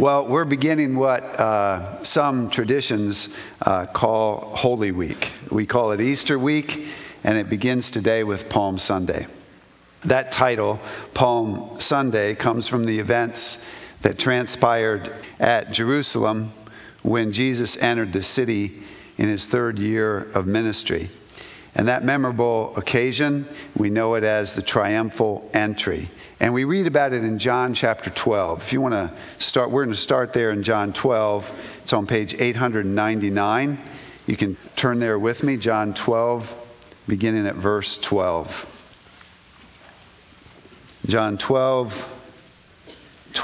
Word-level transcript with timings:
Well, 0.00 0.26
we're 0.26 0.46
beginning 0.46 0.96
what 0.96 1.22
uh, 1.22 2.02
some 2.02 2.50
traditions 2.50 3.28
uh, 3.60 3.88
call 3.94 4.56
Holy 4.56 4.90
Week. 4.90 5.22
We 5.50 5.66
call 5.66 5.92
it 5.92 6.00
Easter 6.00 6.38
Week, 6.38 6.64
and 7.22 7.36
it 7.36 7.50
begins 7.50 7.90
today 7.90 8.24
with 8.24 8.48
Palm 8.48 8.78
Sunday. 8.78 9.26
That 10.08 10.32
title, 10.32 10.80
Palm 11.14 11.76
Sunday, 11.78 12.34
comes 12.34 12.70
from 12.70 12.86
the 12.86 13.00
events 13.00 13.58
that 14.02 14.18
transpired 14.18 15.10
at 15.38 15.72
Jerusalem 15.72 16.54
when 17.02 17.34
Jesus 17.34 17.76
entered 17.78 18.14
the 18.14 18.22
city 18.22 18.82
in 19.18 19.28
his 19.28 19.46
third 19.52 19.78
year 19.78 20.32
of 20.32 20.46
ministry. 20.46 21.10
And 21.74 21.88
that 21.88 22.04
memorable 22.04 22.76
occasion, 22.76 23.48
we 23.78 23.88
know 23.88 24.14
it 24.14 24.24
as 24.24 24.52
the 24.54 24.62
triumphal 24.62 25.48
entry. 25.54 26.10
And 26.38 26.52
we 26.52 26.64
read 26.64 26.86
about 26.86 27.14
it 27.14 27.24
in 27.24 27.38
John 27.38 27.74
chapter 27.74 28.12
12. 28.24 28.60
If 28.62 28.72
you 28.72 28.80
want 28.80 28.92
to 28.92 29.16
start, 29.38 29.70
we're 29.70 29.84
going 29.84 29.96
to 29.96 30.02
start 30.02 30.32
there 30.34 30.50
in 30.50 30.64
John 30.64 30.92
12. 30.92 31.44
It's 31.82 31.92
on 31.94 32.06
page 32.06 32.34
899. 32.38 33.90
You 34.26 34.36
can 34.36 34.58
turn 34.76 35.00
there 35.00 35.18
with 35.18 35.42
me, 35.42 35.56
John 35.56 35.94
12, 36.04 36.42
beginning 37.08 37.46
at 37.46 37.56
verse 37.56 37.98
12. 38.08 38.48
John 41.06 41.38
12, 41.38 41.88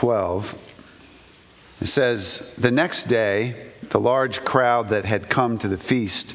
12. 0.00 0.44
It 1.80 1.86
says, 1.86 2.52
The 2.60 2.70
next 2.70 3.08
day, 3.08 3.72
the 3.90 3.98
large 3.98 4.38
crowd 4.44 4.90
that 4.90 5.04
had 5.04 5.30
come 5.30 5.58
to 5.60 5.68
the 5.68 5.78
feast 5.78 6.34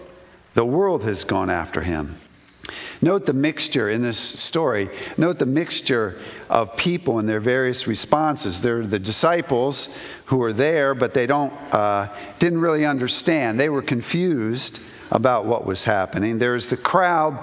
the 0.55 0.65
world 0.65 1.03
has 1.03 1.23
gone 1.23 1.49
after 1.49 1.81
him. 1.81 2.17
Note 3.01 3.25
the 3.25 3.33
mixture 3.33 3.89
in 3.89 4.03
this 4.03 4.33
story. 4.49 4.87
Note 5.17 5.39
the 5.39 5.45
mixture 5.45 6.21
of 6.49 6.69
people 6.77 7.17
and 7.17 7.27
their 7.27 7.41
various 7.41 7.87
responses. 7.87 8.59
There 8.61 8.81
are 8.81 8.87
the 8.87 8.99
disciples 8.99 9.89
who 10.29 10.41
are 10.43 10.53
there, 10.53 10.93
but 10.93 11.13
they 11.13 11.25
don't, 11.25 11.51
uh, 11.51 12.35
didn't 12.39 12.61
really 12.61 12.85
understand. 12.85 13.59
They 13.59 13.69
were 13.69 13.81
confused 13.81 14.79
about 15.09 15.45
what 15.45 15.65
was 15.65 15.83
happening. 15.83 16.37
There's 16.37 16.69
the 16.69 16.77
crowd 16.77 17.33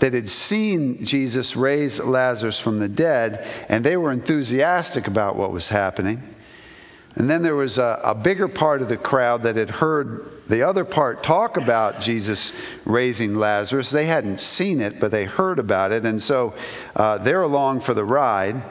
that 0.00 0.14
had 0.14 0.28
seen 0.28 1.00
Jesus 1.04 1.54
raise 1.56 1.98
Lazarus 1.98 2.60
from 2.62 2.78
the 2.78 2.88
dead, 2.88 3.32
and 3.68 3.84
they 3.84 3.96
were 3.96 4.12
enthusiastic 4.12 5.08
about 5.08 5.36
what 5.36 5.52
was 5.52 5.68
happening. 5.68 6.22
And 7.18 7.28
then 7.28 7.42
there 7.42 7.56
was 7.56 7.78
a, 7.78 8.00
a, 8.04 8.14
bigger 8.14 8.46
part 8.46 8.80
of 8.80 8.88
the 8.88 8.96
crowd 8.96 9.42
that 9.42 9.56
had 9.56 9.70
heard 9.70 10.20
the 10.48 10.62
other 10.62 10.84
part 10.84 11.24
talk 11.24 11.56
about 11.56 12.00
Jesus 12.00 12.52
raising 12.86 13.34
Lazarus. 13.34 13.90
They 13.92 14.06
hadn't 14.06 14.38
seen 14.38 14.80
it, 14.80 15.00
but 15.00 15.10
they 15.10 15.24
heard 15.24 15.58
about 15.58 15.90
it. 15.90 16.04
And 16.04 16.22
so 16.22 16.54
uh, 16.94 17.22
they're 17.24 17.42
along 17.42 17.82
for 17.82 17.92
the 17.92 18.04
ride. 18.04 18.62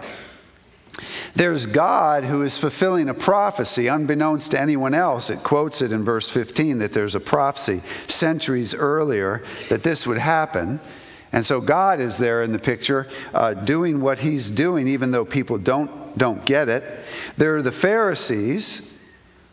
There's 1.36 1.66
God 1.66 2.24
who 2.24 2.44
is 2.44 2.57
fulfilling 2.59 3.09
a 3.09 3.13
prophecy 3.13 3.88
unbeknownst 3.88 4.52
to 4.52 4.62
anyone 4.62 4.94
else. 4.94 5.30
It 5.30 5.40
quotes 5.46 5.81
it 5.81 5.91
in 5.91 6.06
verse 6.06 6.31
15 6.34 6.80
that 6.80 6.94
there's 6.94 7.16
a 7.16 7.19
prophecy 7.19 7.84
centuries 8.07 8.74
earlier 8.78 9.41
that 9.69 9.84
this 9.84 10.06
would 10.07 10.18
happen. 10.18 10.80
And 11.32 11.46
so 11.46 11.62
God 11.62 12.00
is 12.00 12.18
there 12.20 12.44
in 12.44 12.54
the 12.54 12.60
picture 12.60 13.06
uh, 13.34 13.66
doing 13.66 14.02
what 14.02 14.18
he's 14.18 14.50
doing, 14.56 14.88
even 14.88 15.12
though 15.12 15.26
people 15.26 15.60
don't, 15.60 16.18
don't 16.18 16.46
get 16.46 16.70
it. 16.70 16.84
There 17.38 17.58
are 17.58 17.64
the 17.64 17.78
Pharisees 17.82 18.82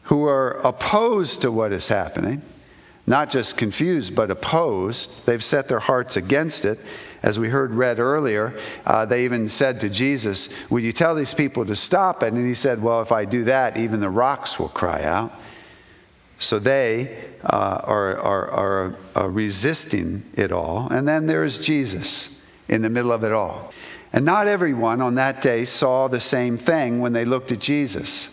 who 0.08 0.24
are 0.24 0.52
opposed 0.62 1.40
to 1.42 1.50
what 1.50 1.72
is 1.72 1.88
happening, 1.88 2.42
not 3.06 3.30
just 3.30 3.56
confused, 3.56 4.14
but 4.14 4.30
opposed. 4.30 5.08
They've 5.26 5.42
set 5.42 5.68
their 5.68 5.80
hearts 5.80 6.16
against 6.16 6.64
it. 6.64 6.78
As 7.22 7.38
we 7.38 7.48
heard 7.48 7.70
read 7.70 7.98
earlier, 7.98 8.52
uh, 8.84 9.06
they 9.06 9.24
even 9.24 9.48
said 9.48 9.80
to 9.80 9.88
Jesus, 9.88 10.48
Will 10.70 10.80
you 10.80 10.92
tell 10.92 11.14
these 11.14 11.32
people 11.34 11.64
to 11.66 11.74
stop 11.74 12.22
it? 12.22 12.32
And 12.34 12.46
he 12.46 12.54
said, 12.54 12.82
Well, 12.82 13.00
if 13.00 13.12
I 13.12 13.24
do 13.24 13.44
that, 13.44 13.78
even 13.78 14.00
the 14.00 14.10
rocks 14.10 14.56
will 14.58 14.68
cry 14.68 15.02
out. 15.02 15.32
So 16.40 16.58
they 16.58 17.32
uh, 17.42 17.46
are, 17.46 18.16
are, 18.18 18.50
are, 18.50 18.96
are 19.14 19.30
resisting 19.30 20.22
it 20.34 20.52
all. 20.52 20.88
And 20.90 21.06
then 21.06 21.26
there's 21.26 21.58
Jesus 21.64 22.28
in 22.68 22.82
the 22.82 22.88
middle 22.88 23.12
of 23.12 23.24
it 23.24 23.32
all. 23.32 23.72
And 24.12 24.24
not 24.24 24.46
everyone 24.46 25.00
on 25.00 25.16
that 25.16 25.42
day 25.42 25.64
saw 25.64 26.08
the 26.08 26.20
same 26.20 26.58
thing 26.58 27.00
when 27.00 27.12
they 27.12 27.24
looked 27.24 27.50
at 27.50 27.60
Jesus. 27.60 28.28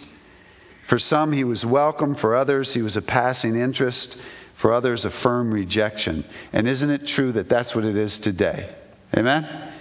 For 0.90 1.00
some, 1.00 1.32
he 1.32 1.44
was 1.44 1.66
welcome. 1.68 2.16
For 2.16 2.36
others, 2.36 2.74
he 2.74 2.82
was 2.82 2.98
a 2.98 3.02
passing 3.02 3.56
interest. 3.56 4.16
For 4.62 4.74
others, 4.74 5.06
a 5.06 5.24
firm 5.24 5.52
rejection. 5.52 6.24
And 6.54 6.68
isn't 6.68 6.90
it 6.90 7.08
true 7.08 7.32
that 7.34 7.50
that's 7.50 7.74
what 7.74 7.84
it 7.84 7.96
is 7.96 8.20
today? 8.22 8.76
Amen? 9.18 9.74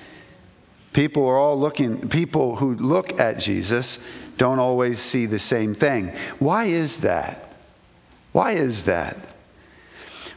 People 0.94 1.26
are 1.26 1.38
all 1.38 1.60
looking, 1.60 2.08
people 2.08 2.56
who 2.56 2.74
look 2.74 3.10
at 3.18 3.38
Jesus 3.38 3.98
don't 4.38 4.58
always 4.58 4.98
see 5.12 5.26
the 5.26 5.38
same 5.38 5.74
thing. 5.74 6.12
Why 6.38 6.66
is 6.66 6.96
that? 7.02 7.49
Why 8.32 8.54
is 8.56 8.84
that? 8.86 9.16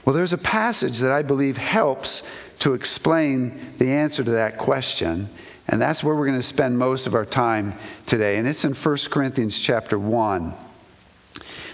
Well, 0.05 0.15
there's 0.15 0.33
a 0.33 0.37
passage 0.37 0.99
that 1.01 1.11
I 1.11 1.23
believe 1.23 1.55
helps 1.55 2.21
to 2.61 2.73
explain 2.73 3.75
the 3.79 3.89
answer 3.89 4.23
to 4.23 4.31
that 4.31 4.57
question, 4.57 5.29
and 5.67 5.81
that's 5.81 6.03
where 6.03 6.15
we're 6.15 6.27
going 6.27 6.41
to 6.41 6.47
spend 6.47 6.77
most 6.77 7.07
of 7.07 7.13
our 7.13 7.25
time 7.25 7.73
today. 8.07 8.37
And 8.37 8.47
it's 8.47 8.63
in 8.63 8.75
1 8.75 8.97
Corinthians 9.11 9.63
chapter 9.65 9.97
1. 9.97 10.57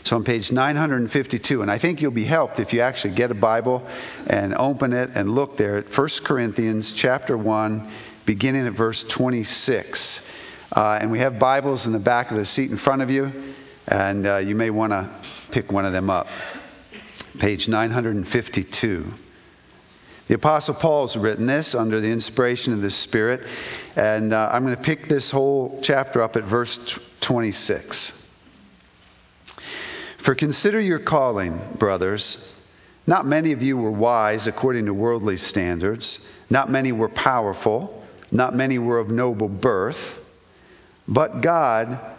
So 0.04 0.16
on 0.16 0.24
page 0.24 0.52
952, 0.52 1.62
and 1.62 1.70
I 1.70 1.80
think 1.80 2.02
you'll 2.02 2.12
be 2.12 2.26
helped 2.26 2.60
if 2.60 2.72
you 2.72 2.82
actually 2.82 3.16
get 3.16 3.32
a 3.32 3.36
Bible 3.36 3.86
and 4.28 4.56
open 4.56 4.94
it 4.94 5.10
and 5.14 5.32
look 5.36 5.58
there 5.58 5.78
at 5.78 5.98
1 5.98 6.10
Corinthians 6.26 6.94
chapter 7.02 7.38
1, 7.38 7.96
beginning 8.26 8.68
at 8.68 8.78
verse 8.78 9.04
26. 9.18 10.20
Uh, 10.72 11.00
and 11.02 11.12
we 11.12 11.20
have 11.20 11.40
Bibles 11.40 11.86
in 11.86 11.94
the 11.94 12.00
back 12.00 12.32
of 12.32 12.38
the 12.38 12.46
seat 12.46 12.72
in 12.72 12.78
front 12.78 13.02
of 13.02 13.10
you, 13.10 13.26
and 13.88 14.26
uh, 14.26 14.38
you 14.38 14.56
may 14.56 14.70
want 14.70 14.92
to 14.92 15.39
pick 15.52 15.72
one 15.72 15.86
of 15.86 15.94
them 15.94 16.10
up. 16.10 16.28
Page 17.40 17.68
952. 17.68 19.06
The 20.28 20.36
Apostle 20.36 20.78
Paul's 20.80 21.18
written 21.18 21.48
this 21.48 21.76
under 21.78 22.00
the 22.00 22.08
inspiration 22.08 22.74
of 22.74 22.82
the 22.82 22.92
Spirit, 22.92 23.42
and 23.96 24.32
uh, 24.32 24.50
I'm 24.52 24.64
going 24.64 24.78
to 24.78 24.84
pick 24.84 25.10
this 25.10 25.32
whole 25.32 25.82
chapter 25.84 26.22
up 26.22 26.36
at 26.36 26.44
verse 26.44 26.78
26. 27.28 28.12
For 30.24 30.36
consider 30.36 30.80
your 30.80 31.00
calling, 31.04 31.60
brothers. 31.80 32.38
Not 33.08 33.26
many 33.26 33.54
of 33.54 33.64
you 33.64 33.76
were 33.76 33.92
wise 33.92 34.46
according 34.46 34.86
to 34.86 34.94
worldly 34.94 35.38
standards, 35.38 36.20
not 36.52 36.70
many 36.70 36.92
were 36.92 37.10
powerful, 37.10 38.06
not 38.32 38.56
many 38.56 38.78
were 38.78 39.00
of 39.00 39.08
noble 39.08 39.48
birth, 39.48 39.98
but 41.08 41.42
God 41.42 42.19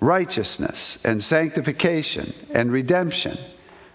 righteousness 0.00 0.98
and 1.04 1.22
sanctification 1.22 2.32
and 2.54 2.72
redemption, 2.72 3.36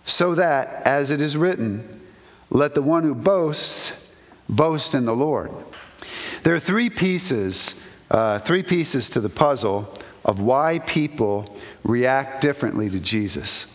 so 0.05 0.35
that, 0.35 0.85
as 0.85 1.09
it 1.09 1.21
is 1.21 1.35
written, 1.35 2.01
let 2.49 2.73
the 2.73 2.81
one 2.81 3.03
who 3.03 3.15
boasts 3.15 3.91
boast 4.47 4.93
in 4.93 5.05
the 5.05 5.13
Lord. 5.13 5.49
There 6.43 6.55
are 6.55 6.59
three 6.59 6.89
pieces, 6.89 7.73
uh, 8.11 8.39
three 8.45 8.63
pieces 8.63 9.09
to 9.13 9.21
the 9.21 9.29
puzzle 9.29 9.97
of 10.23 10.39
why 10.39 10.79
people 10.93 11.59
react 11.83 12.41
differently 12.41 12.89
to 12.89 12.99
Jesus. 12.99 13.65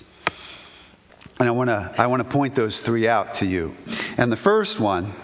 And 1.39 1.49
I 1.49 1.53
want 1.53 1.69
to 1.69 1.95
I 1.97 2.07
want 2.07 2.23
to 2.23 2.29
point 2.31 2.55
those 2.55 2.81
three 2.85 3.09
out 3.09 3.37
to 3.37 3.47
you. 3.47 3.73
And 4.19 4.31
the 4.31 4.37
first 4.37 4.81
one 4.81 5.15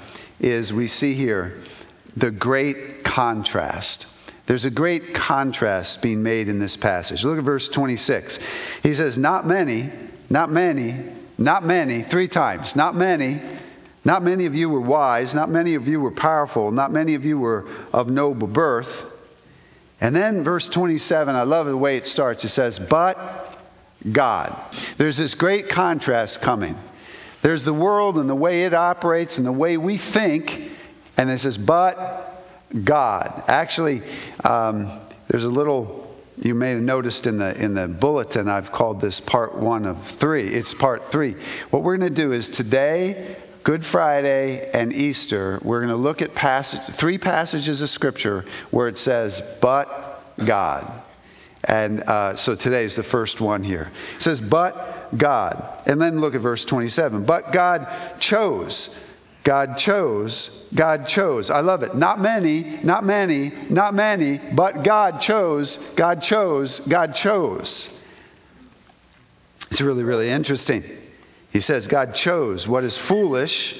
is 0.40 0.72
we 0.72 0.88
see 0.88 1.14
here 1.14 1.62
the 2.16 2.30
great 2.30 3.04
contrast. 3.04 4.06
There's 4.46 4.64
a 4.64 4.70
great 4.70 5.02
contrast 5.14 6.00
being 6.02 6.22
made 6.22 6.48
in 6.48 6.60
this 6.60 6.76
passage. 6.76 7.24
Look 7.24 7.38
at 7.38 7.44
verse 7.44 7.68
26. 7.74 8.38
He 8.82 8.94
says, 8.94 9.18
Not 9.18 9.46
many, 9.46 9.92
not 10.30 10.50
many, 10.50 11.12
not 11.36 11.64
many, 11.64 12.04
three 12.10 12.28
times, 12.28 12.74
not 12.76 12.94
many, 12.94 13.40
not 14.04 14.22
many 14.22 14.46
of 14.46 14.54
you 14.54 14.68
were 14.68 14.80
wise, 14.80 15.34
not 15.34 15.50
many 15.50 15.74
of 15.74 15.88
you 15.88 16.00
were 16.00 16.12
powerful, 16.12 16.70
not 16.70 16.92
many 16.92 17.16
of 17.16 17.24
you 17.24 17.38
were 17.38 17.66
of 17.92 18.06
noble 18.06 18.46
birth. 18.46 18.86
And 20.00 20.14
then 20.14 20.44
verse 20.44 20.70
27, 20.72 21.34
I 21.34 21.42
love 21.42 21.66
the 21.66 21.76
way 21.76 21.96
it 21.96 22.06
starts. 22.06 22.44
It 22.44 22.50
says, 22.50 22.78
But 22.88 23.16
God. 24.12 24.76
There's 24.98 25.16
this 25.16 25.34
great 25.34 25.68
contrast 25.74 26.38
coming. 26.44 26.76
There's 27.42 27.64
the 27.64 27.74
world 27.74 28.16
and 28.16 28.30
the 28.30 28.34
way 28.34 28.64
it 28.64 28.74
operates 28.74 29.38
and 29.38 29.46
the 29.46 29.52
way 29.52 29.76
we 29.76 29.98
think, 30.12 30.50
and 31.16 31.30
it 31.30 31.40
says, 31.40 31.56
But 31.56 32.25
God. 32.84 33.44
Actually, 33.48 34.02
um, 34.42 35.08
there's 35.28 35.44
a 35.44 35.48
little 35.48 36.06
you 36.36 36.54
may 36.54 36.70
have 36.70 36.82
noticed 36.82 37.26
in 37.26 37.38
the 37.38 37.54
in 37.62 37.74
the 37.74 37.88
bulletin 37.88 38.48
I've 38.48 38.70
called 38.70 39.00
this 39.00 39.20
part 39.26 39.58
one 39.58 39.86
of 39.86 39.96
three. 40.20 40.54
It's 40.54 40.74
part 40.78 41.02
three. 41.10 41.34
What 41.70 41.82
we're 41.82 41.96
going 41.96 42.14
to 42.14 42.22
do 42.22 42.32
is 42.32 42.48
today, 42.50 43.36
Good 43.64 43.82
Friday, 43.90 44.70
and 44.72 44.92
Easter, 44.92 45.60
we're 45.64 45.80
going 45.80 45.90
to 45.90 45.96
look 45.96 46.20
at 46.20 46.34
passage, 46.34 46.80
three 47.00 47.18
passages 47.18 47.80
of 47.80 47.88
Scripture 47.88 48.44
where 48.70 48.88
it 48.88 48.98
says, 48.98 49.40
"But 49.62 49.88
God." 50.46 51.02
And 51.64 52.02
uh, 52.02 52.36
so 52.36 52.54
today 52.54 52.84
is 52.84 52.94
the 52.96 53.02
first 53.10 53.40
one 53.40 53.64
here. 53.64 53.90
It 54.16 54.22
says, 54.22 54.40
"But 54.40 55.16
God," 55.18 55.82
and 55.86 56.00
then 56.00 56.20
look 56.20 56.34
at 56.34 56.42
verse 56.42 56.64
27. 56.68 57.24
But 57.24 57.52
God 57.52 58.20
chose 58.20 58.94
God 59.46 59.78
chose. 59.78 60.66
God 60.76 61.06
chose. 61.06 61.50
I 61.50 61.60
love 61.60 61.82
it. 61.82 61.94
Not 61.94 62.18
many, 62.18 62.80
not 62.82 63.04
many, 63.04 63.52
not 63.70 63.94
many, 63.94 64.40
but 64.56 64.84
God 64.84 65.20
chose. 65.20 65.78
God 65.96 66.20
chose. 66.22 66.80
God 66.90 67.14
chose. 67.14 67.88
It's 69.70 69.80
really, 69.80 70.02
really 70.02 70.30
interesting. 70.30 70.82
He 71.50 71.60
says 71.60 71.86
God 71.86 72.14
chose 72.14 72.66
what 72.68 72.84
is 72.84 72.98
foolish 73.08 73.74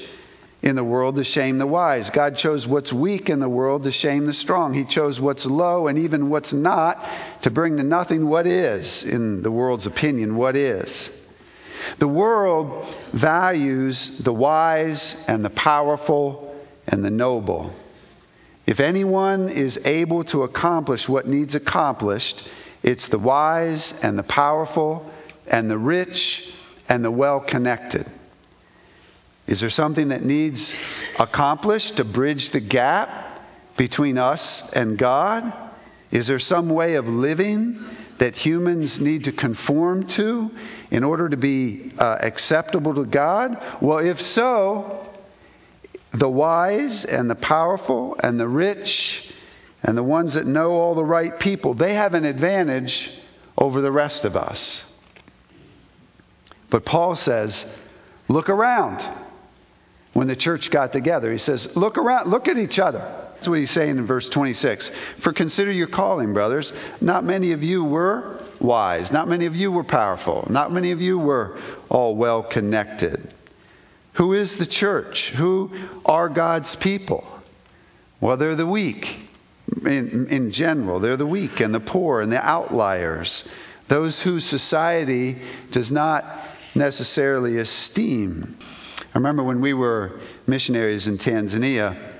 in 0.63 0.75
the 0.75 0.83
world 0.83 1.15
to 1.15 1.23
shame 1.23 1.59
the 1.59 1.67
wise. 1.67 2.09
God 2.15 2.37
chose 2.37 2.65
what's 2.65 2.91
weak 2.91 3.29
in 3.29 3.39
the 3.39 3.49
world 3.49 3.83
to 3.83 3.91
shame 3.91 4.25
the 4.25 4.33
strong. 4.33 4.73
He 4.73 4.85
chose 4.85 5.19
what's 5.19 5.45
low 5.45 5.87
and 5.87 5.99
even 5.99 6.29
what's 6.29 6.53
not 6.53 7.43
to 7.43 7.51
bring 7.51 7.77
to 7.77 7.83
nothing 7.83 8.27
what 8.27 8.47
is, 8.47 9.05
in 9.07 9.43
the 9.43 9.51
world's 9.51 9.85
opinion, 9.85 10.35
what 10.35 10.55
is. 10.55 11.09
The 11.99 12.07
world 12.07 12.95
values 13.13 14.21
the 14.23 14.33
wise 14.33 15.15
and 15.27 15.43
the 15.43 15.49
powerful 15.49 16.55
and 16.87 17.03
the 17.03 17.11
noble. 17.11 17.73
If 18.65 18.79
anyone 18.79 19.49
is 19.49 19.77
able 19.85 20.25
to 20.25 20.43
accomplish 20.43 21.07
what 21.07 21.27
needs 21.27 21.55
accomplished, 21.55 22.43
it's 22.83 23.07
the 23.09 23.19
wise 23.19 23.93
and 24.03 24.17
the 24.17 24.23
powerful 24.23 25.09
and 25.47 25.71
the 25.71 25.77
rich 25.77 26.41
and 26.89 27.03
the 27.03 27.11
well 27.11 27.39
connected. 27.39 28.05
Is 29.47 29.61
there 29.61 29.69
something 29.69 30.09
that 30.09 30.23
needs 30.23 30.73
accomplished 31.17 31.95
to 31.97 32.03
bridge 32.03 32.49
the 32.51 32.59
gap 32.59 33.41
between 33.77 34.17
us 34.17 34.63
and 34.73 34.99
God? 34.99 35.43
Is 36.11 36.27
there 36.27 36.39
some 36.39 36.69
way 36.69 36.95
of 36.95 37.05
living 37.05 37.79
that 38.19 38.33
humans 38.33 38.97
need 38.99 39.25
to 39.25 39.31
conform 39.31 40.07
to 40.15 40.49
in 40.91 41.03
order 41.03 41.29
to 41.29 41.37
be 41.37 41.93
uh, 41.97 42.17
acceptable 42.21 42.95
to 42.95 43.05
God? 43.05 43.51
Well, 43.81 43.99
if 43.99 44.17
so, 44.19 45.07
the 46.17 46.29
wise 46.29 47.05
and 47.07 47.29
the 47.29 47.35
powerful 47.35 48.17
and 48.21 48.39
the 48.39 48.47
rich 48.47 48.89
and 49.83 49.97
the 49.97 50.03
ones 50.03 50.33
that 50.33 50.45
know 50.45 50.71
all 50.71 50.95
the 50.95 51.03
right 51.03 51.37
people, 51.39 51.73
they 51.73 51.93
have 51.93 52.13
an 52.13 52.25
advantage 52.25 53.09
over 53.57 53.81
the 53.81 53.91
rest 53.91 54.25
of 54.25 54.35
us. 54.35 54.81
But 56.69 56.85
Paul 56.85 57.15
says, 57.15 57.65
look 58.27 58.49
around. 58.49 59.25
When 60.13 60.27
the 60.27 60.35
church 60.35 60.69
got 60.71 60.91
together, 60.91 61.31
he 61.31 61.37
says, 61.37 61.67
look 61.75 61.97
around, 61.97 62.29
look 62.29 62.47
at 62.47 62.57
each 62.57 62.79
other. 62.79 63.26
That's 63.37 63.49
what 63.49 63.59
he's 63.59 63.73
saying 63.73 63.99
in 63.99 64.07
verse 64.07 64.27
26. 64.33 64.89
For 65.23 65.31
consider 65.31 65.71
your 65.71 65.87
calling, 65.87 66.33
brothers. 66.33 66.73
Not 67.01 67.23
many 67.23 67.51
of 67.51 67.61
you 67.61 67.83
were 67.83 68.43
wise. 68.59 69.11
Not 69.11 69.27
many 69.27 69.45
of 69.45 69.53
you 69.53 69.71
were 69.71 69.83
powerful. 69.83 70.47
Not 70.49 70.71
many 70.71 70.91
of 70.91 70.99
you 70.99 71.19
were 71.19 71.59
all 71.87 72.15
well 72.15 72.49
connected. 72.51 73.31
Who 74.17 74.33
is 74.33 74.57
the 74.57 74.65
church? 74.65 75.31
Who 75.37 75.69
are 76.03 76.29
God's 76.29 76.75
people? 76.81 77.23
Well, 78.19 78.37
they're 78.37 78.55
the 78.55 78.65
weak. 78.65 79.05
In, 79.85 80.27
in 80.31 80.51
general, 80.51 80.99
they're 80.99 81.15
the 81.15 81.27
weak 81.27 81.59
and 81.59 81.71
the 81.71 81.79
poor 81.79 82.21
and 82.21 82.31
the 82.31 82.43
outliers. 82.43 83.47
Those 83.87 84.19
whose 84.23 84.49
society 84.49 85.39
does 85.71 85.91
not 85.91 86.23
necessarily 86.73 87.57
esteem. 87.57 88.57
I 89.13 89.17
remember 89.19 89.43
when 89.43 89.61
we 89.61 89.75
were 89.75 90.19
missionaries 90.47 91.05
in 91.05 91.19
Tanzania 91.19 92.16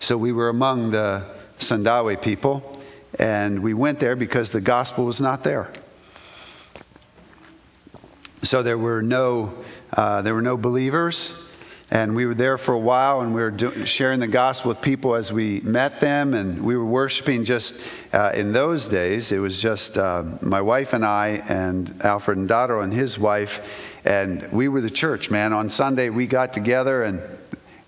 so 0.00 0.16
we 0.16 0.32
were 0.32 0.48
among 0.48 0.90
the 0.90 1.34
Sandawe 1.60 2.22
people, 2.22 2.80
and 3.18 3.62
we 3.62 3.74
went 3.74 4.00
there 4.00 4.16
because 4.16 4.50
the 4.52 4.60
gospel 4.60 5.06
was 5.06 5.20
not 5.20 5.44
there. 5.44 5.72
So 8.42 8.62
there 8.62 8.76
were 8.76 9.02
no, 9.02 9.64
uh, 9.92 10.22
there 10.22 10.34
were 10.34 10.42
no 10.42 10.56
believers, 10.58 11.30
and 11.90 12.14
we 12.14 12.26
were 12.26 12.34
there 12.34 12.58
for 12.58 12.72
a 12.72 12.78
while, 12.78 13.20
and 13.20 13.34
we 13.34 13.40
were 13.40 13.50
do- 13.50 13.86
sharing 13.86 14.20
the 14.20 14.28
gospel 14.28 14.70
with 14.70 14.82
people 14.82 15.14
as 15.14 15.30
we 15.32 15.60
met 15.60 16.00
them, 16.00 16.34
and 16.34 16.62
we 16.64 16.76
were 16.76 16.84
worshiping 16.84 17.44
just 17.44 17.72
uh, 18.12 18.32
in 18.34 18.52
those 18.52 18.86
days. 18.88 19.32
It 19.32 19.38
was 19.38 19.58
just 19.62 19.96
uh, 19.96 20.24
my 20.42 20.60
wife 20.60 20.88
and 20.92 21.04
I, 21.04 21.40
and 21.48 22.02
Alfred 22.02 22.36
Ndado 22.36 22.84
and 22.84 22.92
his 22.92 23.18
wife, 23.18 23.48
and 24.04 24.52
we 24.52 24.68
were 24.68 24.82
the 24.82 24.90
church, 24.90 25.28
man. 25.30 25.54
On 25.54 25.70
Sunday 25.70 26.10
we 26.10 26.26
got 26.26 26.52
together, 26.52 27.04
and 27.04 27.22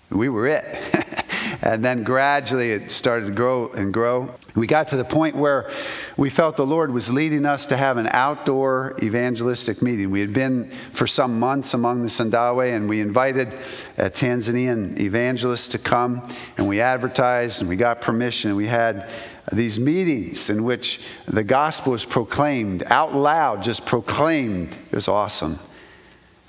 we 0.09 0.29
were 0.29 0.47
it. 0.47 1.23
and 1.61 1.83
then 1.83 2.03
gradually 2.03 2.71
it 2.71 2.91
started 2.91 3.27
to 3.27 3.33
grow 3.33 3.71
and 3.71 3.93
grow. 3.93 4.35
We 4.55 4.67
got 4.67 4.89
to 4.89 4.97
the 4.97 5.05
point 5.05 5.37
where 5.37 5.69
we 6.17 6.29
felt 6.29 6.57
the 6.57 6.63
Lord 6.63 6.91
was 6.91 7.09
leading 7.09 7.45
us 7.45 7.65
to 7.67 7.77
have 7.77 7.97
an 7.97 8.07
outdoor 8.09 8.97
evangelistic 9.03 9.81
meeting. 9.81 10.09
We 10.09 10.21
had 10.21 10.33
been 10.33 10.71
for 10.97 11.05
some 11.05 11.39
months 11.39 11.73
among 11.73 12.03
the 12.03 12.09
Sandawe, 12.09 12.75
and 12.75 12.89
we 12.89 13.01
invited 13.01 13.49
a 13.97 14.09
Tanzanian 14.09 14.99
evangelist 14.99 15.71
to 15.71 15.79
come, 15.79 16.21
and 16.57 16.67
we 16.67 16.81
advertised, 16.81 17.59
and 17.59 17.69
we 17.69 17.77
got 17.77 18.01
permission, 18.01 18.49
and 18.49 18.57
we 18.57 18.67
had 18.67 19.07
these 19.53 19.77
meetings 19.79 20.49
in 20.49 20.63
which 20.63 20.99
the 21.27 21.43
gospel 21.43 21.91
was 21.93 22.05
proclaimed 22.11 22.83
out 22.87 23.13
loud, 23.13 23.63
just 23.63 23.85
proclaimed. 23.85 24.73
It 24.91 24.95
was 24.95 25.07
awesome. 25.07 25.59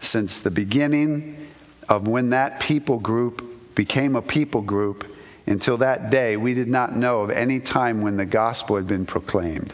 Since 0.01 0.41
the 0.45 0.51
beginning 0.51 1.49
of 1.89 2.07
when 2.07 2.31
that 2.31 2.61
people 2.61 2.99
group 2.99 3.43
became 3.79 4.17
a 4.17 4.23
people 4.23 4.61
group, 4.61 5.05
until 5.47 5.79
that 5.79 6.11
day, 6.11 6.37
we 6.37 6.53
did 6.53 6.67
not 6.67 6.97
know 6.97 7.21
of 7.21 7.31
any 7.31 7.61
time 7.61 8.03
when 8.03 8.17
the 8.17 8.27
gospel 8.27 8.75
had 8.75 8.89
been 8.89 9.07
proclaimed. 9.07 9.73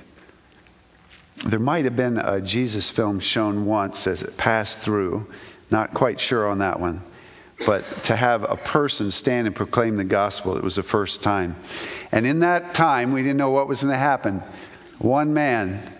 There 1.50 1.58
might 1.58 1.86
have 1.86 1.96
been 1.96 2.18
a 2.18 2.40
Jesus 2.40 2.92
film 2.94 3.18
shown 3.18 3.64
once 3.64 4.06
as 4.06 4.20
it 4.20 4.36
passed 4.36 4.80
through, 4.84 5.26
not 5.70 5.94
quite 5.94 6.20
sure 6.20 6.46
on 6.46 6.58
that 6.58 6.78
one. 6.78 7.02
But 7.66 7.82
to 8.04 8.16
have 8.16 8.42
a 8.42 8.58
person 8.72 9.10
stand 9.10 9.46
and 9.46 9.56
proclaim 9.56 9.96
the 9.96 10.04
gospel, 10.04 10.58
it 10.58 10.62
was 10.62 10.76
the 10.76 10.82
first 10.82 11.22
time. 11.22 11.56
And 12.12 12.26
in 12.26 12.40
that 12.40 12.74
time, 12.76 13.12
we 13.14 13.22
didn't 13.22 13.38
know 13.38 13.52
what 13.52 13.68
was 13.68 13.80
going 13.80 13.92
to 13.92 13.98
happen. 13.98 14.42
One 14.98 15.32
man 15.32 15.98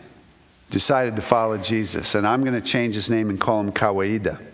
decided 0.71 1.17
to 1.17 1.27
follow 1.31 1.57
Jesus, 1.57 2.15
and 2.15 2.27
I'm 2.27 2.45
going 2.45 2.61
to 2.61 2.69
change 2.69 2.95
his 2.97 3.09
name 3.09 3.31
and 3.31 3.41
call 3.41 3.61
him 3.61 3.73
Kawaida. 3.73 4.54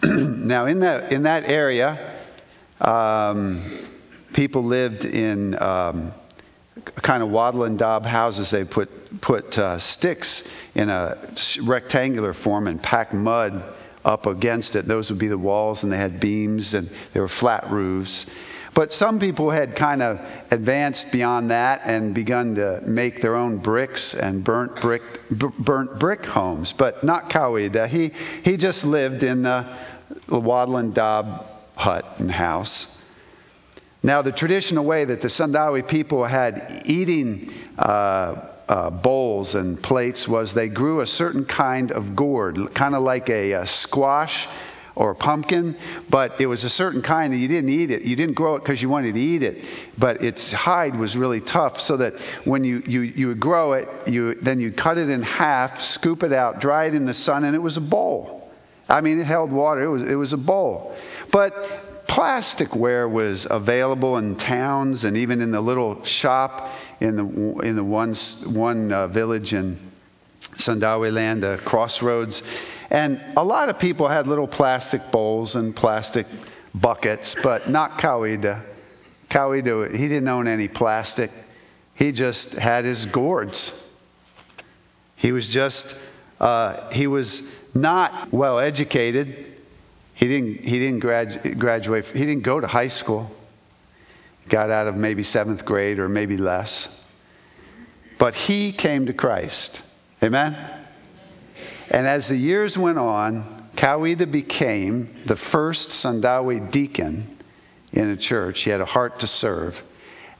now, 0.02 0.66
in 0.66 0.80
that, 0.80 1.12
in 1.12 1.24
that 1.24 1.44
area, 1.44 2.20
um, 2.80 3.88
people 4.34 4.64
lived 4.64 5.04
in 5.04 5.60
um, 5.60 6.12
kind 7.04 7.22
of 7.22 7.30
wattle 7.30 7.64
and 7.64 7.78
daub 7.78 8.04
houses. 8.04 8.50
They 8.52 8.64
put, 8.64 8.88
put 9.20 9.46
uh, 9.54 9.78
sticks 9.80 10.42
in 10.74 10.88
a 10.88 11.34
rectangular 11.66 12.34
form 12.44 12.68
and 12.68 12.80
pack 12.80 13.12
mud 13.12 13.74
up 14.04 14.26
against 14.26 14.76
it. 14.76 14.86
Those 14.86 15.10
would 15.10 15.18
be 15.18 15.28
the 15.28 15.38
walls, 15.38 15.82
and 15.82 15.92
they 15.92 15.96
had 15.96 16.20
beams, 16.20 16.74
and 16.74 16.88
they 17.12 17.20
were 17.20 17.30
flat 17.40 17.70
roofs. 17.70 18.26
But 18.74 18.92
some 18.92 19.18
people 19.18 19.50
had 19.50 19.76
kind 19.76 20.02
of 20.02 20.18
advanced 20.50 21.06
beyond 21.10 21.50
that 21.50 21.80
and 21.84 22.14
begun 22.14 22.54
to 22.56 22.80
make 22.86 23.20
their 23.22 23.34
own 23.34 23.58
bricks 23.58 24.14
and 24.18 24.44
burnt 24.44 24.80
brick, 24.80 25.02
b- 25.30 25.48
burnt 25.58 25.98
brick 25.98 26.20
homes. 26.20 26.72
But 26.78 27.02
not 27.02 27.30
Kawaida. 27.30 27.88
He, 27.88 28.08
he 28.42 28.56
just 28.56 28.84
lived 28.84 29.22
in 29.22 29.42
the 29.42 29.64
wattle 30.28 30.76
and 30.76 30.94
daub 30.94 31.46
hut 31.74 32.04
and 32.18 32.30
house. 32.30 32.86
Now, 34.02 34.22
the 34.22 34.32
traditional 34.32 34.84
way 34.84 35.04
that 35.04 35.22
the 35.22 35.28
Sandawe 35.28 35.88
people 35.88 36.24
had 36.24 36.82
eating 36.84 37.50
uh, 37.76 38.54
uh, 38.68 38.90
bowls 38.90 39.54
and 39.54 39.82
plates 39.82 40.26
was 40.28 40.54
they 40.54 40.68
grew 40.68 41.00
a 41.00 41.06
certain 41.06 41.44
kind 41.44 41.90
of 41.90 42.14
gourd, 42.14 42.58
kind 42.76 42.94
of 42.94 43.02
like 43.02 43.28
a, 43.28 43.52
a 43.52 43.66
squash 43.66 44.46
or 44.98 45.12
a 45.12 45.14
pumpkin, 45.14 45.76
but 46.10 46.40
it 46.40 46.46
was 46.46 46.64
a 46.64 46.68
certain 46.68 47.02
kind 47.02 47.32
that 47.32 47.36
you 47.36 47.46
didn't 47.46 47.70
eat 47.70 47.92
it. 47.92 48.02
You 48.02 48.16
didn't 48.16 48.34
grow 48.34 48.56
it 48.56 48.64
because 48.64 48.82
you 48.82 48.88
wanted 48.88 49.14
to 49.14 49.20
eat 49.20 49.44
it, 49.44 49.64
but 49.96 50.22
its 50.22 50.52
hide 50.52 50.98
was 50.98 51.16
really 51.16 51.40
tough, 51.40 51.78
so 51.78 51.96
that 51.98 52.14
when 52.44 52.64
you, 52.64 52.82
you, 52.84 53.02
you 53.02 53.28
would 53.28 53.38
grow 53.38 53.74
it, 53.74 53.88
you, 54.08 54.34
then 54.42 54.58
you'd 54.58 54.76
cut 54.76 54.98
it 54.98 55.08
in 55.08 55.22
half, 55.22 55.80
scoop 55.92 56.24
it 56.24 56.32
out, 56.32 56.60
dry 56.60 56.86
it 56.86 56.94
in 56.94 57.06
the 57.06 57.14
sun, 57.14 57.44
and 57.44 57.54
it 57.54 57.60
was 57.60 57.76
a 57.76 57.80
bowl. 57.80 58.50
I 58.88 59.00
mean, 59.00 59.20
it 59.20 59.24
held 59.24 59.52
water. 59.52 59.84
It 59.84 59.90
was, 59.90 60.02
it 60.02 60.14
was 60.16 60.32
a 60.32 60.38
bowl. 60.38 60.96
But 61.30 61.52
plasticware 62.08 63.10
was 63.10 63.46
available 63.48 64.16
in 64.16 64.36
towns 64.36 65.04
and 65.04 65.16
even 65.16 65.42
in 65.42 65.52
the 65.52 65.60
little 65.60 66.02
shop 66.04 66.74
in 67.00 67.16
the, 67.16 67.60
in 67.68 67.76
the 67.76 67.84
one, 67.84 68.16
one 68.46 68.90
uh, 68.90 69.08
village 69.08 69.52
in 69.52 69.92
Sandawe 70.58 71.12
land, 71.12 71.42
the 71.42 71.60
crossroads. 71.64 72.42
And 72.90 73.20
a 73.36 73.44
lot 73.44 73.68
of 73.68 73.78
people 73.78 74.08
had 74.08 74.26
little 74.26 74.48
plastic 74.48 75.00
bowls 75.12 75.54
and 75.54 75.74
plastic 75.74 76.26
buckets, 76.74 77.36
but 77.42 77.68
not 77.68 78.00
Kawaida. 78.00 78.64
Kawaida, 79.30 79.90
he 79.92 80.08
didn't 80.08 80.28
own 80.28 80.48
any 80.48 80.68
plastic. 80.68 81.30
He 81.94 82.12
just 82.12 82.54
had 82.54 82.84
his 82.84 83.06
gourds. 83.12 83.70
He 85.16 85.32
was 85.32 85.50
just, 85.52 85.94
uh, 86.40 86.90
he 86.90 87.06
was 87.06 87.42
not 87.74 88.32
well 88.32 88.58
educated. 88.58 89.54
He 90.14 90.26
didn't, 90.26 90.58
he 90.58 90.78
didn't 90.78 91.02
gradu- 91.02 91.58
graduate, 91.58 92.06
he 92.06 92.20
didn't 92.20 92.44
go 92.44 92.60
to 92.60 92.66
high 92.66 92.88
school. 92.88 93.30
Got 94.50 94.70
out 94.70 94.86
of 94.86 94.94
maybe 94.94 95.24
seventh 95.24 95.64
grade 95.66 95.98
or 95.98 96.08
maybe 96.08 96.38
less. 96.38 96.88
But 98.18 98.34
he 98.34 98.74
came 98.80 99.06
to 99.06 99.12
Christ. 99.12 99.78
Amen? 100.22 100.77
And 101.90 102.06
as 102.06 102.28
the 102.28 102.36
years 102.36 102.76
went 102.80 102.98
on, 102.98 103.70
Kawaida 103.76 104.30
became 104.30 105.24
the 105.26 105.36
first 105.52 105.90
Sandawe 106.04 106.72
deacon 106.72 107.38
in 107.92 108.10
a 108.10 108.16
church. 108.16 108.62
He 108.64 108.70
had 108.70 108.80
a 108.80 108.86
heart 108.86 109.20
to 109.20 109.26
serve. 109.26 109.74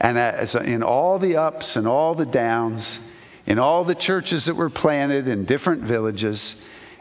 And 0.01 0.19
as, 0.19 0.55
in 0.55 0.83
all 0.83 1.19
the 1.19 1.37
ups 1.37 1.77
and 1.77 1.87
all 1.87 2.15
the 2.15 2.27
downs, 2.27 2.99
in 3.47 3.59
all 3.59 3.85
the 3.85 3.95
churches 3.95 4.47
that 4.47 4.57
were 4.57 4.71
planted 4.71 5.27
in 5.27 5.47
different 5.47 5.89
villages, 5.89 6.57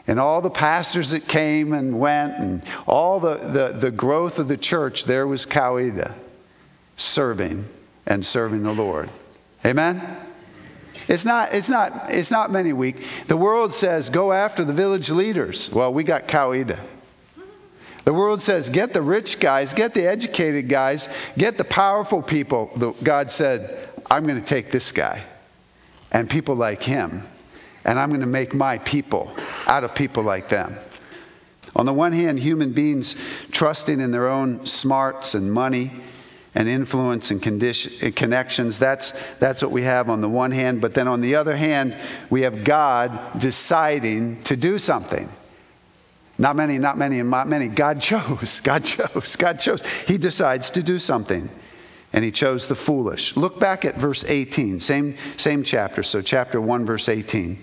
and 0.06 0.18
all 0.18 0.40
the 0.40 0.50
pastors 0.50 1.10
that 1.10 1.30
came 1.30 1.74
and 1.74 2.00
went, 2.00 2.32
and 2.38 2.62
all 2.86 3.20
the, 3.20 3.36
the, 3.36 3.90
the 3.90 3.90
growth 3.90 4.34
of 4.38 4.48
the 4.48 4.56
church, 4.56 5.02
there 5.06 5.26
was 5.26 5.46
Kawaida 5.46 6.18
serving 6.96 7.66
and 8.06 8.24
serving 8.24 8.62
the 8.62 8.72
Lord. 8.72 9.10
Amen? 9.64 10.27
It's 11.08 11.24
not, 11.24 11.54
it's 11.54 11.68
not, 11.68 12.10
it's 12.10 12.30
not 12.30 12.50
many 12.50 12.72
weeks. 12.72 13.00
The 13.28 13.36
world 13.36 13.72
says, 13.74 14.10
go 14.10 14.32
after 14.32 14.64
the 14.64 14.74
village 14.74 15.08
leaders. 15.08 15.70
Well, 15.74 15.92
we 15.92 16.04
got 16.04 16.24
Kawaida. 16.24 16.86
The 18.04 18.14
world 18.14 18.42
says, 18.42 18.68
get 18.72 18.92
the 18.92 19.02
rich 19.02 19.36
guys, 19.40 19.72
get 19.76 19.94
the 19.94 20.08
educated 20.08 20.70
guys, 20.70 21.06
get 21.36 21.56
the 21.56 21.64
powerful 21.64 22.22
people. 22.22 22.94
God 23.04 23.30
said, 23.30 23.90
I'm 24.10 24.26
going 24.26 24.42
to 24.42 24.48
take 24.48 24.70
this 24.70 24.92
guy 24.94 25.26
and 26.10 26.28
people 26.28 26.56
like 26.56 26.80
him 26.80 27.26
and 27.84 27.98
I'm 27.98 28.08
going 28.08 28.20
to 28.20 28.26
make 28.26 28.54
my 28.54 28.78
people 28.78 29.34
out 29.66 29.84
of 29.84 29.94
people 29.94 30.24
like 30.24 30.48
them. 30.48 30.78
On 31.74 31.86
the 31.86 31.92
one 31.92 32.12
hand, 32.12 32.38
human 32.38 32.74
beings 32.74 33.14
trusting 33.52 34.00
in 34.00 34.10
their 34.10 34.28
own 34.28 34.64
smarts 34.64 35.34
and 35.34 35.52
money 35.52 36.02
and 36.54 36.68
influence 36.68 37.30
and, 37.30 37.42
condition, 37.42 38.12
connections. 38.16 38.78
That's, 38.80 39.12
that's 39.40 39.62
what 39.62 39.72
we 39.72 39.82
have 39.82 40.08
on 40.08 40.20
the 40.20 40.28
one 40.28 40.50
hand. 40.50 40.80
But 40.80 40.94
then 40.94 41.08
on 41.08 41.20
the 41.20 41.34
other 41.36 41.56
hand, 41.56 41.94
we 42.30 42.42
have 42.42 42.66
God 42.66 43.40
deciding 43.40 44.44
to 44.46 44.56
do 44.56 44.78
something. 44.78 45.28
Not 46.38 46.54
many, 46.56 46.78
not 46.78 46.96
many, 46.96 47.18
and 47.20 47.30
not 47.30 47.48
many. 47.48 47.68
God 47.68 48.00
chose. 48.00 48.60
God 48.64 48.84
chose. 48.84 49.36
God 49.40 49.58
chose. 49.60 49.82
He 50.06 50.18
decides 50.18 50.70
to 50.72 50.82
do 50.82 50.98
something. 50.98 51.48
And 52.12 52.24
he 52.24 52.32
chose 52.32 52.66
the 52.68 52.76
foolish. 52.86 53.34
Look 53.36 53.60
back 53.60 53.84
at 53.84 54.00
verse 54.00 54.24
18, 54.26 54.80
same, 54.80 55.14
same 55.36 55.62
chapter. 55.62 56.02
So, 56.02 56.22
chapter 56.24 56.58
1, 56.58 56.86
verse 56.86 57.06
18. 57.06 57.58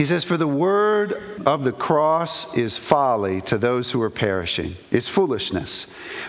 He 0.00 0.06
says, 0.06 0.24
For 0.24 0.38
the 0.38 0.48
word 0.48 1.12
of 1.44 1.62
the 1.62 1.72
cross 1.72 2.46
is 2.56 2.80
folly 2.88 3.42
to 3.48 3.58
those 3.58 3.92
who 3.92 4.00
are 4.00 4.08
perishing, 4.08 4.74
it's 4.90 5.10
foolishness. 5.14 5.86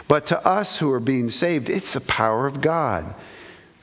But 0.10 0.28
to 0.28 0.38
us 0.46 0.78
who 0.78 0.92
are 0.92 1.00
being 1.00 1.30
saved, 1.30 1.70
it's 1.70 1.94
the 1.94 2.02
power 2.02 2.48
of 2.48 2.62
God. 2.62 3.16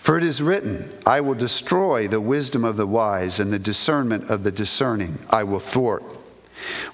For 0.04 0.18
it 0.18 0.24
is 0.24 0.42
written, 0.42 0.92
I 1.06 1.22
will 1.22 1.36
destroy 1.36 2.06
the 2.06 2.20
wisdom 2.20 2.64
of 2.64 2.76
the 2.76 2.86
wise, 2.86 3.40
and 3.40 3.50
the 3.50 3.58
discernment 3.58 4.30
of 4.30 4.44
the 4.44 4.52
discerning 4.52 5.20
I 5.30 5.44
will 5.44 5.62
thwart. 5.72 6.02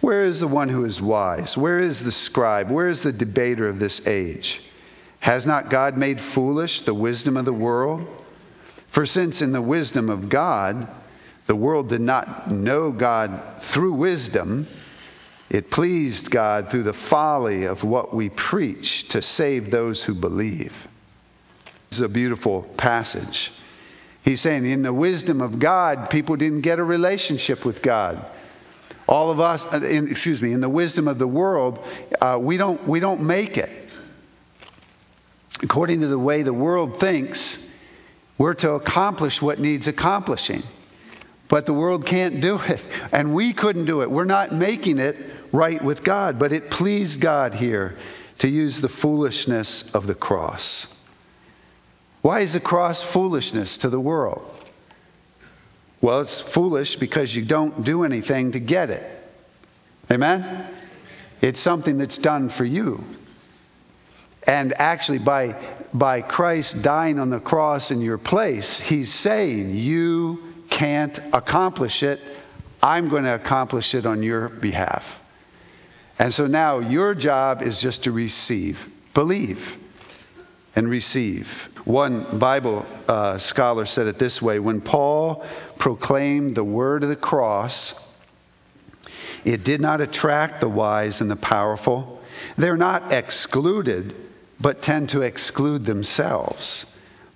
Where 0.01 0.27
is 0.27 0.39
the 0.39 0.47
one 0.47 0.69
who 0.69 0.85
is 0.85 1.01
wise? 1.03 1.57
Where 1.57 1.81
is 1.81 1.99
the 1.99 2.13
scribe? 2.13 2.71
Where 2.71 2.89
is 2.89 3.03
the 3.03 3.13
debater 3.13 3.69
of 3.69 3.81
this 3.81 4.01
age? 4.07 4.61
Has 5.19 5.45
not 5.45 5.69
God 5.69 5.97
made 5.97 6.19
foolish 6.33 6.83
the 6.87 6.95
wisdom 6.95 7.37
of 7.37 7.45
the 7.45 7.53
world? 7.53 8.07
For 8.95 9.05
since 9.05 9.43
in 9.43 9.51
the 9.51 9.61
wisdom 9.61 10.11
of 10.11 10.31
God, 10.31 10.87
the 11.47 11.57
world 11.57 11.89
did 11.89 12.01
not 12.01 12.51
know 12.51 12.91
God 12.91 13.63
through 13.73 13.95
wisdom. 13.95 14.67
It 15.51 15.71
pleased 15.71 16.31
God 16.31 16.69
through 16.71 16.85
the 16.85 16.97
folly 17.11 17.65
of 17.65 17.83
what 17.83 18.15
we 18.15 18.31
preach 18.31 19.09
to 19.11 19.21
save 19.21 19.71
those 19.71 20.03
who 20.03 20.15
believe. 20.15 20.73
This 21.91 21.99
is 21.99 22.05
a 22.05 22.09
beautiful 22.09 22.63
passage. 22.79 23.53
He's 24.23 24.41
saying, 24.41 24.65
in 24.65 24.83
the 24.83 24.93
wisdom 24.93 25.43
of 25.43 25.61
God, 25.61 26.09
people 26.11 26.37
didn't 26.37 26.63
get 26.63 26.79
a 26.79 26.85
relationship 26.85 27.65
with 27.65 27.83
God. 27.83 28.25
All 29.07 29.31
of 29.31 29.39
us, 29.39 29.61
uh, 29.71 29.87
in, 29.87 30.09
excuse 30.11 30.41
me, 30.41 30.55
in 30.55 30.63
the 30.63 30.69
wisdom 30.69 31.09
of 31.09 31.19
the 31.19 31.27
world, 31.27 31.79
uh, 32.23 32.39
we, 32.41 32.57
don't, 32.57 32.89
we 32.89 33.01
don't 33.01 33.21
make 33.21 33.59
it. 33.59 33.91
According 35.63 36.01
to 36.01 36.09
the 36.09 36.19
way 36.19 36.43
the 36.43 36.55
world 36.55 37.01
thinks, 37.01 37.59
we're 38.39 38.55
to 38.55 38.71
accomplish 38.73 39.43
what 39.43 39.59
needs 39.59 39.87
accomplishing. 39.87 40.63
But 41.51 41.67
the 41.67 41.75
world 41.75 42.07
can't 42.09 42.41
do 42.41 42.59
it. 42.61 42.81
And 43.13 43.35
we 43.35 43.55
couldn't 43.55 43.87
do 43.87 44.01
it. 44.03 44.11
We're 44.11 44.25
not 44.25 44.53
making 44.53 44.99
it 44.99 45.17
right 45.53 45.83
with 45.85 46.05
God. 46.05 46.39
But 46.39 46.53
it 46.53 46.71
pleased 46.71 47.21
God 47.21 47.53
here 47.53 47.97
to 48.41 48.49
use 48.49 48.79
the 48.81 48.89
foolishness 49.03 49.89
of 49.95 50.07
the 50.07 50.15
cross. 50.15 50.87
Why 52.23 52.41
is 52.41 52.55
the 52.55 52.61
cross 52.61 53.05
foolishness 53.13 53.79
to 53.83 53.91
the 53.91 54.01
world? 54.01 54.51
Well, 56.03 56.23
it's 56.23 56.43
foolish 56.55 56.97
because 56.99 57.35
you 57.35 57.47
don't 57.47 57.85
do 57.85 58.05
anything 58.05 58.53
to 58.53 58.61
get 58.61 58.91
it. 58.91 59.23
Amen? 60.11 60.75
It's 61.41 61.63
something 61.63 61.99
that's 61.99 62.19
done 62.19 62.51
for 62.57 62.65
you. 62.65 62.99
And 64.47 64.75
actually, 64.77 65.19
by, 65.19 65.79
by 65.95 66.21
Christ 66.21 66.77
dying 66.83 67.19
on 67.19 67.31
the 67.31 67.41
cross 67.41 67.91
in 67.91 68.01
your 68.01 68.19
place, 68.19 68.81
He's 68.87 69.13
saying, 69.23 69.75
You 69.75 70.54
can't 70.71 71.19
accomplish 71.33 72.03
it. 72.03 72.19
I'm 72.83 73.09
going 73.09 73.25
to 73.25 73.35
accomplish 73.35 73.95
it 73.95 74.07
on 74.07 74.23
your 74.23 74.49
behalf. 74.49 75.03
And 76.19 76.33
so 76.33 76.47
now 76.47 76.79
your 76.79 77.15
job 77.15 77.63
is 77.63 77.81
just 77.83 78.05
to 78.05 78.13
receive, 78.13 78.77
believe, 79.15 79.59
and 80.77 80.89
receive. 80.89 81.47
One 81.85 82.39
Bible 82.39 82.85
uh, 83.09 83.39
scholar 83.39 83.87
said 83.87 84.07
it 84.07 84.19
this 84.19 84.41
way 84.43 84.59
when 84.59 84.81
Paul 84.81 85.49
proclaimed 85.79 86.57
the 86.57 86.65
word 86.65 87.03
of 87.03 87.09
the 87.09 87.17
cross, 87.17 87.95
it 89.45 89.65
did 89.65 89.81
not 89.81 90.01
attract 90.01 90.61
the 90.61 90.69
wise 90.69 91.21
and 91.21 91.31
the 91.31 91.37
powerful. 91.37 92.21
They're 92.57 92.77
not 92.77 93.13
excluded, 93.13 94.15
but 94.61 94.83
tend 94.83 95.11
to 95.11 95.23
exclude 95.23 95.85
themselves 95.85 96.87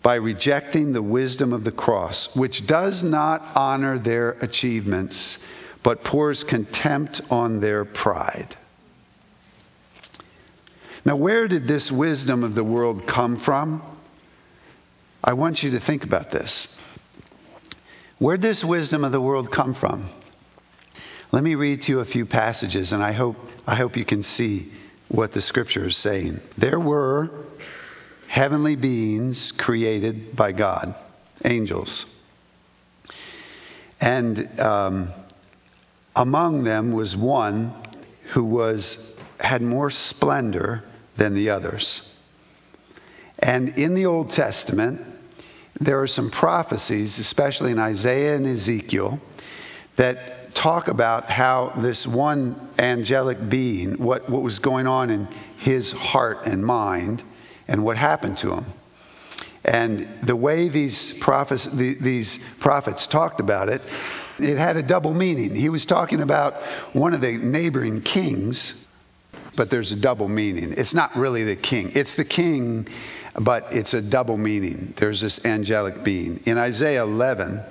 by 0.08 0.14
rejecting 0.14 0.94
the 0.94 1.02
wisdom 1.02 1.52
of 1.52 1.64
the 1.64 1.70
cross, 1.70 2.30
which 2.34 2.66
does 2.66 3.02
not 3.04 3.42
honor 3.54 4.02
their 4.02 4.30
achievements, 4.40 5.36
but 5.84 6.02
pours 6.02 6.42
contempt 6.48 7.20
on 7.28 7.60
their 7.60 7.84
pride. 7.84 8.56
Now, 11.04 11.14
where 11.16 11.46
did 11.46 11.68
this 11.68 11.92
wisdom 11.94 12.42
of 12.42 12.54
the 12.54 12.64
world 12.64 13.02
come 13.06 13.42
from? 13.44 13.82
I 15.22 15.34
want 15.34 15.58
you 15.58 15.72
to 15.72 15.80
think 15.86 16.04
about 16.04 16.30
this. 16.30 16.66
Where 18.18 18.38
did 18.38 18.50
this 18.50 18.64
wisdom 18.66 19.04
of 19.04 19.12
the 19.12 19.20
world 19.20 19.50
come 19.54 19.76
from? 19.78 20.10
Let 21.32 21.44
me 21.44 21.54
read 21.54 21.82
to 21.82 21.92
you 21.92 22.00
a 22.00 22.06
few 22.06 22.24
passages, 22.24 22.92
and 22.92 23.02
I 23.02 23.12
hope, 23.12 23.36
I 23.66 23.76
hope 23.76 23.94
you 23.94 24.06
can 24.06 24.22
see 24.22 24.72
what 25.10 25.32
the 25.32 25.42
scripture 25.42 25.88
is 25.88 26.02
saying. 26.02 26.38
There 26.56 26.80
were 26.80 27.44
heavenly 28.28 28.76
beings 28.76 29.52
created 29.58 30.36
by 30.36 30.52
God, 30.52 30.94
angels. 31.44 32.04
And 34.00 34.60
um, 34.60 35.12
among 36.14 36.64
them 36.64 36.94
was 36.94 37.16
one 37.16 37.74
who 38.34 38.44
was, 38.44 39.14
had 39.40 39.62
more 39.62 39.90
splendor 39.90 40.84
than 41.16 41.34
the 41.34 41.50
others. 41.50 42.02
And 43.38 43.70
in 43.70 43.94
the 43.94 44.06
Old 44.06 44.30
Testament, 44.30 45.00
there 45.80 46.00
are 46.02 46.08
some 46.08 46.30
prophecies, 46.30 47.18
especially 47.18 47.70
in 47.70 47.78
Isaiah 47.78 48.36
and 48.36 48.46
Ezekiel, 48.46 49.20
that 49.96 50.54
talk 50.60 50.88
about 50.88 51.24
how 51.24 51.78
this 51.82 52.06
one 52.08 52.70
angelic 52.78 53.38
being, 53.50 54.02
what, 54.02 54.28
what 54.30 54.42
was 54.42 54.58
going 54.58 54.86
on 54.86 55.10
in 55.10 55.26
his 55.60 55.92
heart 55.92 56.46
and 56.46 56.64
mind, 56.64 57.22
and 57.68 57.84
what 57.84 57.96
happened 57.96 58.38
to 58.38 58.52
him. 58.52 58.66
And 59.64 60.26
the 60.26 60.36
way 60.36 60.70
these 60.70 61.14
prophets, 61.20 61.68
these 61.76 62.38
prophets 62.60 63.06
talked 63.10 63.40
about 63.40 63.68
it, 63.68 63.82
it 64.38 64.56
had 64.56 64.76
a 64.76 64.86
double 64.86 65.12
meaning. 65.12 65.54
He 65.54 65.68
was 65.68 65.84
talking 65.84 66.20
about 66.20 66.54
one 66.94 67.12
of 67.12 67.20
the 67.20 67.32
neighboring 67.32 68.02
kings, 68.02 68.74
but 69.56 69.70
there's 69.70 69.92
a 69.92 70.00
double 70.00 70.28
meaning. 70.28 70.74
It's 70.76 70.94
not 70.94 71.10
really 71.16 71.44
the 71.44 71.60
king, 71.60 71.92
it's 71.94 72.16
the 72.16 72.24
king, 72.24 72.86
but 73.44 73.64
it's 73.70 73.94
a 73.94 74.00
double 74.00 74.36
meaning. 74.36 74.94
There's 74.98 75.20
this 75.20 75.40
angelic 75.44 76.04
being. 76.04 76.40
In 76.46 76.56
Isaiah 76.56 77.02
11, 77.02 77.62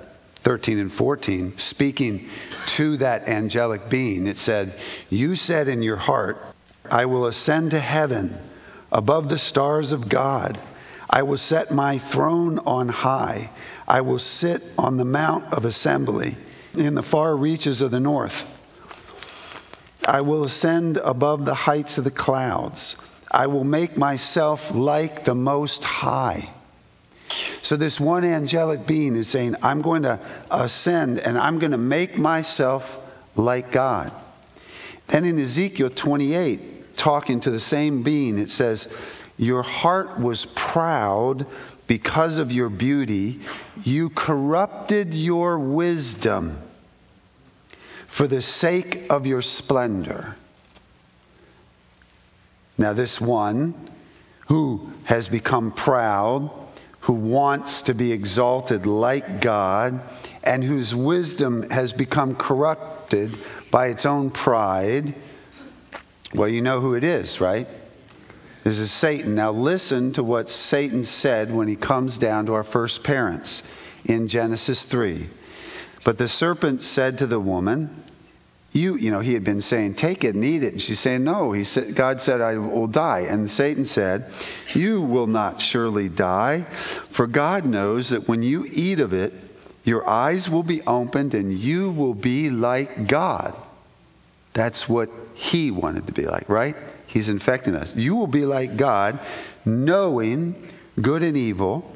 13 0.44 0.78
and 0.78 0.92
14, 0.92 1.54
speaking 1.56 2.28
to 2.76 2.98
that 2.98 3.22
angelic 3.22 3.90
being, 3.90 4.26
it 4.26 4.36
said, 4.36 4.74
You 5.08 5.34
said 5.34 5.68
in 5.68 5.82
your 5.82 5.96
heart, 5.96 6.36
I 6.84 7.06
will 7.06 7.26
ascend 7.26 7.72
to 7.72 7.80
heaven 7.80 8.38
above 8.90 9.28
the 9.28 9.38
stars 9.38 9.92
of 9.92 10.08
God. 10.10 10.60
I 11.10 11.22
will 11.22 11.38
set 11.38 11.70
my 11.70 12.00
throne 12.12 12.58
on 12.60 12.88
high. 12.88 13.50
I 13.86 14.02
will 14.02 14.18
sit 14.18 14.62
on 14.76 14.96
the 14.96 15.04
mount 15.04 15.52
of 15.52 15.64
assembly 15.64 16.36
in 16.74 16.94
the 16.94 17.06
far 17.10 17.36
reaches 17.36 17.80
of 17.80 17.90
the 17.90 18.00
north. 18.00 18.32
I 20.04 20.20
will 20.20 20.44
ascend 20.44 20.98
above 20.98 21.44
the 21.44 21.54
heights 21.54 21.98
of 21.98 22.04
the 22.04 22.10
clouds. 22.10 22.96
I 23.30 23.46
will 23.46 23.64
make 23.64 23.96
myself 23.96 24.60
like 24.72 25.24
the 25.24 25.34
Most 25.34 25.82
High. 25.82 26.54
So, 27.62 27.76
this 27.76 28.00
one 28.00 28.24
angelic 28.24 28.86
being 28.86 29.16
is 29.16 29.30
saying, 29.30 29.56
I'm 29.62 29.82
going 29.82 30.02
to 30.02 30.46
ascend 30.50 31.18
and 31.18 31.36
I'm 31.36 31.58
going 31.58 31.72
to 31.72 31.78
make 31.78 32.16
myself 32.16 32.82
like 33.36 33.72
God. 33.72 34.12
Then 35.10 35.24
in 35.24 35.38
Ezekiel 35.38 35.90
28, 35.90 36.77
talking 37.02 37.40
to 37.42 37.50
the 37.50 37.60
same 37.60 38.02
being, 38.02 38.38
it 38.38 38.50
says, 38.50 38.86
Your 39.36 39.62
heart 39.62 40.20
was 40.20 40.46
proud 40.72 41.46
because 41.86 42.38
of 42.38 42.50
your 42.50 42.68
beauty. 42.68 43.40
You 43.84 44.10
corrupted 44.16 45.14
your 45.14 45.58
wisdom 45.58 46.62
for 48.16 48.28
the 48.28 48.42
sake 48.42 49.06
of 49.10 49.26
your 49.26 49.42
splendor. 49.42 50.36
Now, 52.76 52.94
this 52.94 53.18
one 53.20 53.90
who 54.48 54.88
has 55.04 55.28
become 55.28 55.72
proud, 55.72 56.50
who 57.00 57.12
wants 57.12 57.82
to 57.86 57.94
be 57.94 58.12
exalted 58.12 58.86
like 58.86 59.42
God, 59.42 60.00
and 60.42 60.62
whose 60.62 60.94
wisdom 60.96 61.68
has 61.70 61.92
become 61.92 62.36
corrupted 62.36 63.30
by 63.70 63.88
its 63.88 64.06
own 64.06 64.30
pride, 64.30 65.14
well, 66.34 66.48
you 66.48 66.60
know 66.60 66.80
who 66.80 66.94
it 66.94 67.04
is, 67.04 67.38
right? 67.40 67.66
This 68.64 68.78
is 68.78 69.00
Satan. 69.00 69.34
Now, 69.34 69.52
listen 69.52 70.12
to 70.14 70.22
what 70.22 70.48
Satan 70.48 71.04
said 71.04 71.52
when 71.52 71.68
he 71.68 71.76
comes 71.76 72.18
down 72.18 72.46
to 72.46 72.52
our 72.52 72.64
first 72.64 73.02
parents 73.02 73.62
in 74.04 74.28
Genesis 74.28 74.84
3. 74.90 75.30
But 76.04 76.18
the 76.18 76.28
serpent 76.28 76.82
said 76.82 77.18
to 77.18 77.26
the 77.26 77.40
woman, 77.40 78.04
you, 78.72 78.96
you 78.96 79.10
know, 79.10 79.20
he 79.20 79.32
had 79.32 79.44
been 79.44 79.62
saying, 79.62 79.94
take 79.94 80.24
it 80.24 80.34
and 80.34 80.44
eat 80.44 80.62
it. 80.62 80.74
And 80.74 80.82
she's 80.82 81.00
saying, 81.00 81.24
no. 81.24 81.52
He 81.52 81.64
said, 81.64 81.96
God 81.96 82.20
said, 82.20 82.40
I 82.42 82.58
will 82.58 82.86
die. 82.86 83.20
And 83.28 83.50
Satan 83.50 83.86
said, 83.86 84.30
you 84.74 85.00
will 85.00 85.26
not 85.26 85.60
surely 85.60 86.10
die. 86.10 86.66
For 87.16 87.26
God 87.26 87.64
knows 87.64 88.10
that 88.10 88.28
when 88.28 88.42
you 88.42 88.66
eat 88.66 89.00
of 89.00 89.14
it, 89.14 89.32
your 89.84 90.06
eyes 90.06 90.48
will 90.52 90.62
be 90.62 90.82
opened 90.82 91.32
and 91.32 91.58
you 91.58 91.90
will 91.92 92.14
be 92.14 92.50
like 92.50 93.08
God. 93.08 93.54
That's 94.54 94.88
what 94.88 95.08
he 95.34 95.70
wanted 95.70 96.06
to 96.06 96.12
be 96.12 96.22
like, 96.22 96.48
right? 96.48 96.74
He's 97.06 97.28
infecting 97.28 97.74
us. 97.74 97.92
You 97.94 98.16
will 98.16 98.26
be 98.26 98.44
like 98.44 98.76
God, 98.76 99.20
knowing 99.64 100.70
good 101.00 101.22
and 101.22 101.36
evil. 101.36 101.90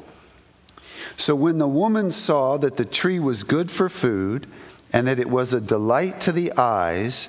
So 1.17 1.35
when 1.35 1.59
the 1.59 1.67
woman 1.67 2.11
saw 2.11 2.57
that 2.59 2.77
the 2.77 2.85
tree 2.85 3.19
was 3.19 3.43
good 3.43 3.69
for 3.71 3.89
food, 3.89 4.47
and 4.91 5.07
that 5.07 5.19
it 5.19 5.29
was 5.29 5.51
a 5.53 5.59
delight 5.59 6.21
to 6.21 6.31
the 6.31 6.53
eyes, 6.53 7.27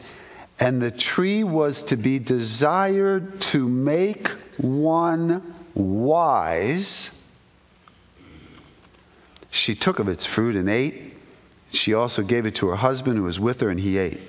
and 0.61 0.81
the 0.81 0.91
tree 0.91 1.43
was 1.43 1.83
to 1.89 1.97
be 1.97 2.19
desired 2.19 3.41
to 3.53 3.69
make 3.69 4.29
one 4.59 5.55
wise, 5.75 7.11
she 9.51 9.75
took 9.75 9.99
of 9.99 10.09
its 10.09 10.27
fruit 10.35 10.57
and 10.57 10.69
ate. 10.69 11.15
She 11.73 11.95
also 11.95 12.23
gave 12.23 12.47
it 12.47 12.57
to 12.57 12.69
her 12.69 12.77
husband 12.77 13.17
who 13.17 13.25
was 13.25 13.41
with 13.41 13.61
her, 13.61 13.71
and 13.71 13.81
he 13.81 13.99
ate. 13.99 14.21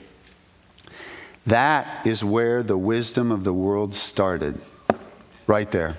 That 1.48 2.08
is 2.08 2.24
where 2.24 2.64
the 2.64 2.78
wisdom 2.78 3.32
of 3.32 3.44
the 3.44 3.54
world 3.54 3.94
started. 3.94 4.60
Right 5.48 5.72
there. 5.72 5.96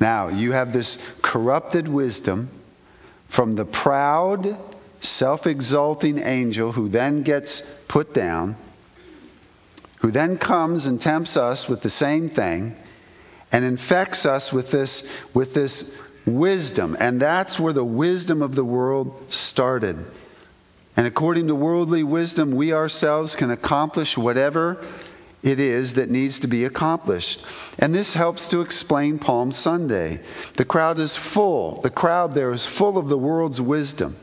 Now, 0.00 0.28
you 0.28 0.52
have 0.52 0.72
this 0.72 0.98
corrupted 1.22 1.86
wisdom 1.86 2.50
from 3.34 3.54
the 3.54 3.64
proud, 3.64 4.44
self 5.00 5.46
exalting 5.46 6.18
angel 6.18 6.72
who 6.72 6.88
then 6.88 7.22
gets 7.22 7.62
put 7.88 8.12
down, 8.12 8.56
who 10.02 10.10
then 10.10 10.38
comes 10.38 10.86
and 10.86 11.00
tempts 11.00 11.36
us 11.36 11.66
with 11.68 11.82
the 11.82 11.90
same 11.90 12.30
thing 12.30 12.74
and 13.52 13.64
infects 13.64 14.26
us 14.26 14.50
with 14.52 14.72
this, 14.72 15.04
with 15.32 15.54
this 15.54 15.84
wisdom. 16.26 16.96
And 16.98 17.20
that's 17.20 17.60
where 17.60 17.72
the 17.72 17.84
wisdom 17.84 18.42
of 18.42 18.56
the 18.56 18.64
world 18.64 19.14
started. 19.30 20.04
And 20.96 21.06
according 21.06 21.48
to 21.48 21.54
worldly 21.54 22.04
wisdom, 22.04 22.54
we 22.56 22.72
ourselves 22.72 23.34
can 23.38 23.50
accomplish 23.50 24.16
whatever 24.16 24.78
it 25.42 25.60
is 25.60 25.94
that 25.94 26.08
needs 26.08 26.40
to 26.40 26.48
be 26.48 26.64
accomplished. 26.64 27.38
And 27.78 27.94
this 27.94 28.14
helps 28.14 28.48
to 28.50 28.60
explain 28.60 29.18
Palm 29.18 29.52
Sunday. 29.52 30.20
The 30.56 30.64
crowd 30.64 30.98
is 30.98 31.16
full. 31.34 31.82
The 31.82 31.90
crowd 31.90 32.34
there 32.34 32.52
is 32.52 32.66
full 32.78 32.96
of 32.96 33.08
the 33.08 33.18
world's 33.18 33.60
wisdom. 33.60 34.16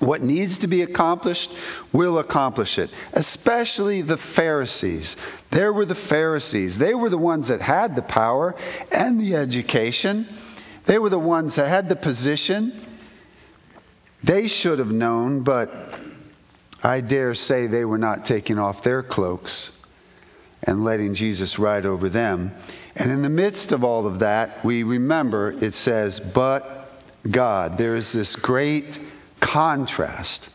What 0.00 0.22
needs 0.22 0.58
to 0.58 0.68
be 0.68 0.82
accomplished 0.82 1.48
will 1.92 2.18
accomplish 2.18 2.76
it, 2.76 2.90
especially 3.12 4.02
the 4.02 4.18
Pharisees. 4.34 5.16
There 5.50 5.72
were 5.72 5.86
the 5.86 6.06
Pharisees. 6.08 6.78
They 6.78 6.94
were 6.94 7.08
the 7.08 7.18
ones 7.18 7.48
that 7.48 7.62
had 7.62 7.96
the 7.96 8.02
power 8.02 8.54
and 8.92 9.18
the 9.18 9.36
education, 9.36 10.28
they 10.86 10.98
were 10.98 11.10
the 11.10 11.18
ones 11.18 11.56
that 11.56 11.68
had 11.68 11.88
the 11.88 11.96
position. 11.96 12.95
They 14.24 14.48
should 14.48 14.78
have 14.78 14.88
known, 14.88 15.44
but 15.44 15.68
I 16.82 17.00
dare 17.00 17.34
say 17.34 17.66
they 17.66 17.84
were 17.84 17.98
not 17.98 18.26
taking 18.26 18.58
off 18.58 18.84
their 18.84 19.02
cloaks 19.02 19.70
and 20.62 20.84
letting 20.84 21.14
Jesus 21.14 21.58
ride 21.58 21.86
over 21.86 22.08
them. 22.08 22.52
And 22.94 23.10
in 23.10 23.22
the 23.22 23.28
midst 23.28 23.72
of 23.72 23.84
all 23.84 24.06
of 24.06 24.20
that, 24.20 24.64
we 24.64 24.82
remember 24.82 25.52
it 25.52 25.74
says, 25.74 26.20
But 26.34 26.64
God. 27.32 27.78
There 27.78 27.96
is 27.96 28.12
this 28.12 28.36
great 28.42 28.96
contrast. 29.42 30.48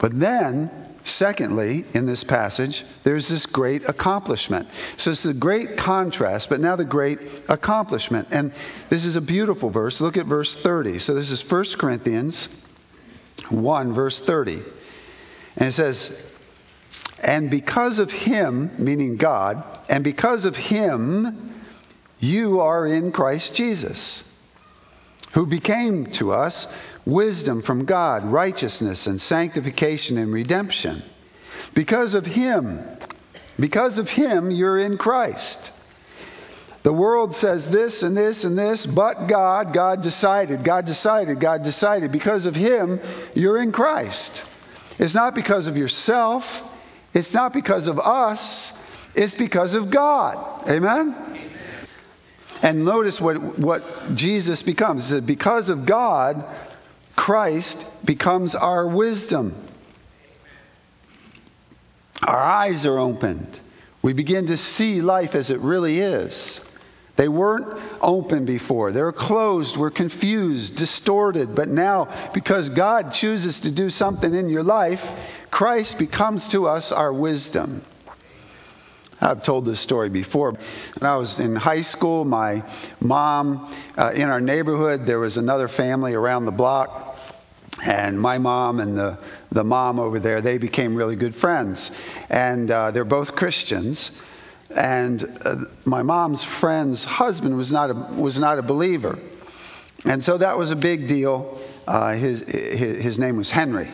But 0.00 0.18
then, 0.18 0.70
secondly, 1.04 1.84
in 1.94 2.06
this 2.06 2.24
passage, 2.24 2.82
there's 3.04 3.28
this 3.28 3.46
great 3.46 3.82
accomplishment. 3.86 4.68
So 4.98 5.12
it's 5.12 5.24
the 5.24 5.34
great 5.34 5.78
contrast, 5.78 6.48
but 6.50 6.60
now 6.60 6.76
the 6.76 6.84
great 6.84 7.18
accomplishment. 7.48 8.28
And 8.30 8.52
this 8.90 9.04
is 9.04 9.16
a 9.16 9.20
beautiful 9.20 9.70
verse. 9.70 10.00
Look 10.00 10.16
at 10.16 10.26
verse 10.26 10.56
30. 10.62 10.98
So 10.98 11.14
this 11.14 11.30
is 11.30 11.44
1 11.48 11.64
Corinthians 11.78 12.48
1, 13.50 13.94
verse 13.94 14.22
30. 14.26 14.62
And 15.56 15.68
it 15.68 15.72
says, 15.72 16.10
And 17.22 17.50
because 17.50 17.98
of 17.98 18.10
him, 18.10 18.74
meaning 18.78 19.16
God, 19.16 19.62
and 19.88 20.02
because 20.02 20.44
of 20.44 20.54
him, 20.54 21.62
you 22.18 22.60
are 22.60 22.86
in 22.86 23.12
Christ 23.12 23.52
Jesus, 23.54 24.22
who 25.34 25.46
became 25.46 26.06
to 26.18 26.32
us 26.32 26.66
wisdom 27.06 27.62
from 27.62 27.84
God, 27.84 28.24
righteousness 28.24 29.06
and 29.06 29.20
sanctification 29.20 30.18
and 30.18 30.32
redemption. 30.32 31.02
Because 31.74 32.14
of 32.14 32.24
Him, 32.24 32.80
because 33.58 33.98
of 33.98 34.06
Him, 34.06 34.50
you're 34.50 34.78
in 34.78 34.96
Christ. 34.96 35.58
The 36.84 36.92
world 36.92 37.34
says 37.36 37.64
this 37.72 38.02
and 38.02 38.14
this 38.14 38.44
and 38.44 38.56
this, 38.56 38.86
but 38.94 39.26
God, 39.26 39.74
God 39.74 40.02
decided, 40.02 40.64
God 40.64 40.84
decided, 40.84 41.40
God 41.40 41.64
decided. 41.64 42.12
Because 42.12 42.44
of 42.44 42.54
Him, 42.54 43.00
you're 43.34 43.60
in 43.60 43.72
Christ. 43.72 44.42
It's 44.98 45.14
not 45.14 45.34
because 45.34 45.66
of 45.66 45.76
yourself, 45.76 46.42
it's 47.14 47.32
not 47.32 47.52
because 47.52 47.88
of 47.88 47.98
us, 47.98 48.72
It's 49.14 49.34
because 49.34 49.74
of 49.74 49.92
God. 49.92 50.68
Amen? 50.68 51.50
And 52.62 52.84
notice 52.84 53.18
what, 53.20 53.58
what 53.58 53.82
Jesus 54.16 54.62
becomes. 54.62 55.08
Said, 55.08 55.26
because 55.26 55.68
of 55.68 55.86
God, 55.86 56.36
Christ 57.16 57.76
becomes 58.04 58.54
our 58.58 58.94
wisdom. 58.94 59.68
Our 62.22 62.42
eyes 62.42 62.84
are 62.86 62.98
opened. 62.98 63.60
We 64.02 64.14
begin 64.14 64.46
to 64.46 64.56
see 64.56 65.00
life 65.00 65.34
as 65.34 65.50
it 65.50 65.60
really 65.60 65.98
is. 65.98 66.60
They 67.16 67.28
weren't 67.28 67.66
open 68.00 68.44
before. 68.44 68.90
They 68.90 69.00
were 69.00 69.12
closed, 69.12 69.78
were 69.78 69.90
confused, 69.90 70.76
distorted. 70.76 71.54
But 71.54 71.68
now, 71.68 72.30
because 72.34 72.68
God 72.70 73.12
chooses 73.12 73.60
to 73.62 73.74
do 73.74 73.88
something 73.88 74.34
in 74.34 74.48
your 74.48 74.64
life, 74.64 74.98
Christ 75.50 75.94
becomes 75.98 76.48
to 76.52 76.66
us 76.66 76.92
our 76.94 77.12
wisdom. 77.12 77.84
I've 79.20 79.44
told 79.44 79.64
this 79.64 79.82
story 79.82 80.10
before. 80.10 80.52
When 80.52 80.60
I 81.02 81.16
was 81.16 81.38
in 81.38 81.54
high 81.54 81.82
school, 81.82 82.24
my 82.24 82.62
mom, 83.00 83.72
uh, 83.96 84.12
in 84.12 84.22
our 84.22 84.40
neighborhood, 84.40 85.02
there 85.06 85.20
was 85.20 85.36
another 85.36 85.68
family 85.68 86.14
around 86.14 86.46
the 86.46 86.52
block. 86.52 87.16
And 87.82 88.20
my 88.20 88.38
mom 88.38 88.80
and 88.80 88.96
the, 88.96 89.18
the 89.52 89.64
mom 89.64 89.98
over 89.98 90.18
there, 90.18 90.42
they 90.42 90.58
became 90.58 90.94
really 90.94 91.16
good 91.16 91.34
friends. 91.36 91.90
And 92.28 92.70
uh, 92.70 92.90
they're 92.90 93.04
both 93.04 93.28
Christians. 93.28 94.10
And 94.74 95.22
uh, 95.44 95.56
my 95.84 96.02
mom's 96.02 96.44
friend's 96.60 97.04
husband 97.04 97.56
was 97.56 97.70
not 97.70 97.90
a, 97.90 98.20
was 98.20 98.38
not 98.38 98.58
a 98.58 98.62
believer. 98.62 99.18
And 100.04 100.22
so 100.22 100.38
that 100.38 100.58
was 100.58 100.70
a 100.70 100.76
big 100.76 101.08
deal. 101.08 101.60
Uh, 101.86 102.14
his, 102.16 102.40
his, 102.46 103.04
his 103.04 103.18
name 103.18 103.36
was 103.36 103.50
Henry. 103.50 103.92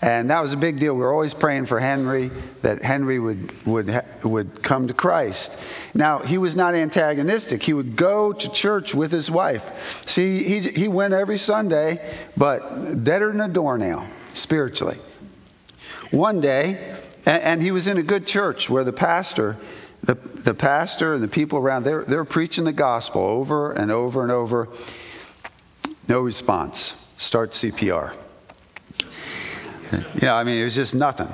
And 0.00 0.30
that 0.30 0.42
was 0.42 0.52
a 0.52 0.56
big 0.56 0.80
deal. 0.80 0.94
We 0.94 1.00
were 1.00 1.12
always 1.12 1.32
praying 1.32 1.66
for 1.66 1.78
Henry, 1.78 2.28
that 2.64 2.82
Henry 2.82 3.20
would, 3.20 3.52
would, 3.64 3.88
would 4.24 4.62
come 4.64 4.88
to 4.88 4.94
Christ. 4.94 5.48
Now, 5.94 6.20
he 6.20 6.38
was 6.38 6.56
not 6.56 6.74
antagonistic. 6.74 7.62
He 7.62 7.72
would 7.72 7.96
go 7.96 8.32
to 8.32 8.52
church 8.52 8.90
with 8.94 9.12
his 9.12 9.30
wife. 9.30 9.62
See, 10.08 10.42
he, 10.42 10.60
he 10.74 10.88
went 10.88 11.14
every 11.14 11.38
Sunday, 11.38 12.26
but 12.36 13.04
deader 13.04 13.30
than 13.30 13.40
a 13.42 13.52
doornail, 13.52 14.10
spiritually. 14.34 14.98
One 16.10 16.40
day, 16.40 16.98
and, 17.24 17.42
and 17.42 17.62
he 17.62 17.70
was 17.70 17.86
in 17.86 17.96
a 17.96 18.02
good 18.02 18.26
church 18.26 18.66
where 18.68 18.82
the 18.82 18.92
pastor 18.92 19.56
the, 20.04 20.14
the 20.44 20.54
pastor 20.54 21.14
and 21.14 21.22
the 21.22 21.28
people 21.28 21.58
around, 21.58 21.84
they're, 21.84 22.04
they're 22.04 22.24
preaching 22.24 22.64
the 22.64 22.72
gospel 22.72 23.22
over 23.22 23.72
and 23.72 23.90
over 23.90 24.22
and 24.22 24.32
over. 24.32 24.68
No 26.08 26.20
response. 26.20 26.92
Start 27.18 27.50
CPR. 27.50 28.18
Yeah, 30.20 30.34
I 30.34 30.44
mean, 30.44 30.60
it 30.60 30.64
was 30.64 30.74
just 30.74 30.94
nothing. 30.94 31.28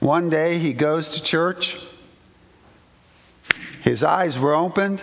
One 0.00 0.30
day 0.30 0.58
he 0.58 0.74
goes 0.74 1.08
to 1.08 1.28
church. 1.28 1.74
His 3.82 4.02
eyes 4.02 4.38
were 4.40 4.54
opened. 4.54 5.02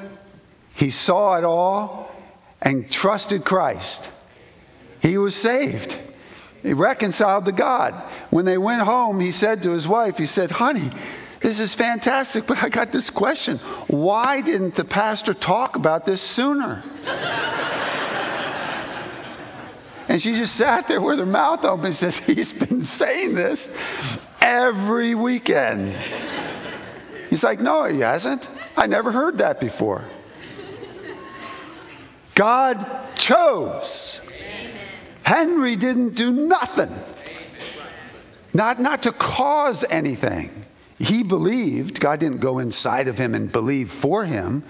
He 0.75 0.91
saw 0.91 1.37
it 1.37 1.43
all 1.43 2.09
and 2.61 2.89
trusted 2.89 3.43
Christ. 3.43 4.07
He 5.01 5.17
was 5.17 5.35
saved. 5.35 5.91
He 6.61 6.73
reconciled 6.73 7.45
to 7.45 7.51
God. 7.51 8.29
When 8.29 8.45
they 8.45 8.57
went 8.57 8.83
home, 8.83 9.19
he 9.19 9.31
said 9.31 9.63
to 9.63 9.71
his 9.71 9.87
wife, 9.87 10.15
he 10.15 10.27
said, 10.27 10.51
Honey, 10.51 10.91
this 11.43 11.59
is 11.59 11.73
fantastic, 11.75 12.43
but 12.47 12.57
I 12.57 12.69
got 12.69 12.91
this 12.91 13.09
question. 13.09 13.57
Why 13.87 14.41
didn't 14.41 14.75
the 14.75 14.85
pastor 14.85 15.33
talk 15.33 15.75
about 15.75 16.05
this 16.05 16.21
sooner? 16.35 16.83
and 20.07 20.21
she 20.21 20.33
just 20.33 20.55
sat 20.55 20.85
there 20.87 21.01
with 21.01 21.17
her 21.17 21.25
mouth 21.25 21.63
open 21.63 21.87
and 21.87 21.95
says, 21.95 22.19
He's 22.27 22.53
been 22.53 22.85
saying 22.97 23.33
this 23.33 23.67
every 24.39 25.15
weekend. 25.15 25.95
He's 27.29 27.41
like, 27.41 27.59
No, 27.59 27.85
he 27.85 28.01
hasn't. 28.01 28.45
I 28.75 28.85
never 28.85 29.11
heard 29.11 29.39
that 29.39 29.59
before. 29.59 30.07
God 32.37 32.77
chose. 33.17 34.19
Henry 35.23 35.75
didn't 35.75 36.15
do 36.15 36.31
nothing. 36.31 36.95
Not, 38.53 38.79
not 38.79 39.03
to 39.03 39.11
cause 39.11 39.83
anything. 39.89 40.60
He 41.01 41.23
believed. 41.23 41.99
God 41.99 42.19
didn't 42.19 42.41
go 42.41 42.59
inside 42.59 43.07
of 43.07 43.15
him 43.15 43.33
and 43.33 43.51
believe 43.51 43.89
for 44.01 44.25
him. 44.25 44.63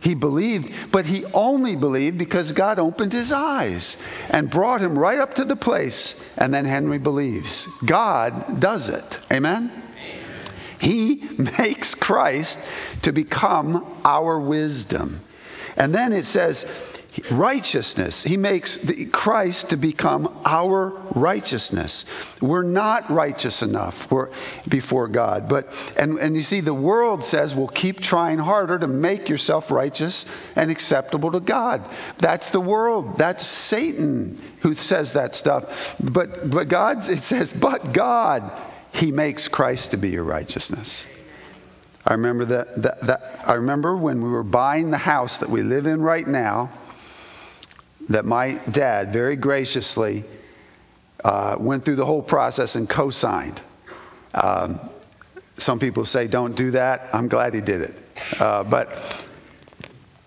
He 0.00 0.14
believed, 0.14 0.66
but 0.92 1.06
he 1.06 1.24
only 1.34 1.74
believed 1.74 2.18
because 2.18 2.52
God 2.52 2.78
opened 2.78 3.12
his 3.12 3.32
eyes 3.32 3.96
and 4.30 4.48
brought 4.48 4.80
him 4.80 4.96
right 4.96 5.18
up 5.18 5.34
to 5.34 5.44
the 5.44 5.56
place. 5.56 6.14
And 6.36 6.54
then 6.54 6.64
Henry 6.64 7.00
believes. 7.00 7.66
God 7.88 8.60
does 8.60 8.88
it. 8.88 9.16
Amen? 9.32 9.82
He 10.78 11.28
makes 11.58 11.94
Christ 11.96 12.56
to 13.02 13.12
become 13.12 14.00
our 14.04 14.40
wisdom. 14.40 15.20
And 15.76 15.92
then 15.92 16.12
it 16.12 16.26
says, 16.26 16.64
righteousness. 17.30 18.22
He 18.26 18.36
makes 18.36 18.78
the, 18.86 19.06
Christ 19.12 19.66
to 19.70 19.76
become 19.76 20.42
our 20.44 21.12
righteousness. 21.14 22.04
We're 22.42 22.62
not 22.62 23.10
righteous 23.10 23.62
enough 23.62 23.94
before 24.68 25.08
God. 25.08 25.48
But 25.48 25.66
and, 25.96 26.18
and 26.18 26.36
you 26.36 26.42
see, 26.42 26.60
the 26.60 26.74
world 26.74 27.24
says, 27.24 27.54
well, 27.56 27.68
keep 27.68 27.96
trying 27.98 28.38
harder 28.38 28.78
to 28.78 28.88
make 28.88 29.28
yourself 29.28 29.64
righteous 29.70 30.24
and 30.56 30.70
acceptable 30.70 31.32
to 31.32 31.40
God. 31.40 31.80
That's 32.20 32.50
the 32.52 32.60
world. 32.60 33.16
That's 33.18 33.46
Satan 33.68 34.58
who 34.62 34.74
says 34.74 35.12
that 35.14 35.34
stuff. 35.34 35.64
But 36.12 36.50
but 36.50 36.68
God 36.68 37.08
it 37.08 37.24
says, 37.24 37.52
but 37.60 37.94
God, 37.94 38.42
He 38.92 39.12
makes 39.12 39.48
Christ 39.48 39.90
to 39.92 39.96
be 39.96 40.10
your 40.10 40.24
righteousness. 40.24 41.04
I 42.04 42.14
remember 42.14 42.46
that, 42.46 42.82
that, 42.82 43.06
that 43.06 43.20
I 43.46 43.54
remember 43.54 43.94
when 43.94 44.22
we 44.22 44.30
were 44.30 44.42
buying 44.42 44.90
the 44.90 44.98
house 44.98 45.36
that 45.40 45.50
we 45.50 45.60
live 45.60 45.84
in 45.84 46.00
right 46.00 46.26
now 46.26 46.87
that 48.08 48.24
my 48.24 48.62
dad 48.72 49.12
very 49.12 49.36
graciously 49.36 50.24
uh, 51.24 51.56
went 51.58 51.84
through 51.84 51.96
the 51.96 52.06
whole 52.06 52.22
process 52.22 52.74
and 52.74 52.88
co 52.88 53.10
signed. 53.10 53.60
Um, 54.34 54.90
some 55.58 55.80
people 55.80 56.04
say 56.04 56.28
don't 56.28 56.54
do 56.54 56.70
that. 56.72 57.08
I'm 57.12 57.28
glad 57.28 57.54
he 57.54 57.60
did 57.60 57.82
it. 57.82 57.94
Uh, 58.38 58.64
but 58.64 58.88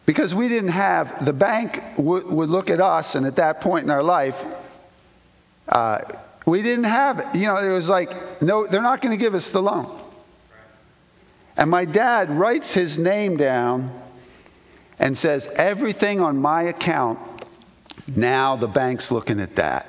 because 0.06 0.34
we 0.34 0.50
didn't 0.50 0.72
have, 0.74 1.26
the 1.26 1.34
bank 1.34 1.78
w- 1.96 2.36
would 2.36 2.50
look 2.50 2.70
at 2.70 2.82
us, 2.82 3.16
and 3.16 3.26
at 3.26 3.38
that 3.38 3.62
point 3.62 3.86
in 3.86 3.90
our 3.90 4.04
life, 4.04 4.34
uh, 5.70 6.00
we 6.46 6.62
didn't 6.62 6.86
have 6.86 7.20
it. 7.20 7.36
You 7.36 7.48
know, 7.48 7.58
it 7.58 7.74
was 7.74 7.88
like, 7.88 8.10
no, 8.42 8.68
they're 8.70 8.82
not 8.82 9.02
going 9.02 9.18
to 9.18 9.24
give 9.24 9.34
us 9.34 9.50
the 9.54 9.60
loan. 9.60 10.00
And 11.56 11.70
my 11.70 11.86
dad 11.86 12.30
writes 12.30 12.74
his 12.74 12.98
name 12.98 13.38
down 13.38 14.02
and 15.00 15.18
says, 15.18 15.48
everything 15.56 16.20
on 16.20 16.38
my 16.38 16.64
account 16.64 17.31
now 18.08 18.58
the 18.58 18.68
bank's 18.68 19.12
looking 19.12 19.40
at 19.40 19.56
that. 19.56 19.86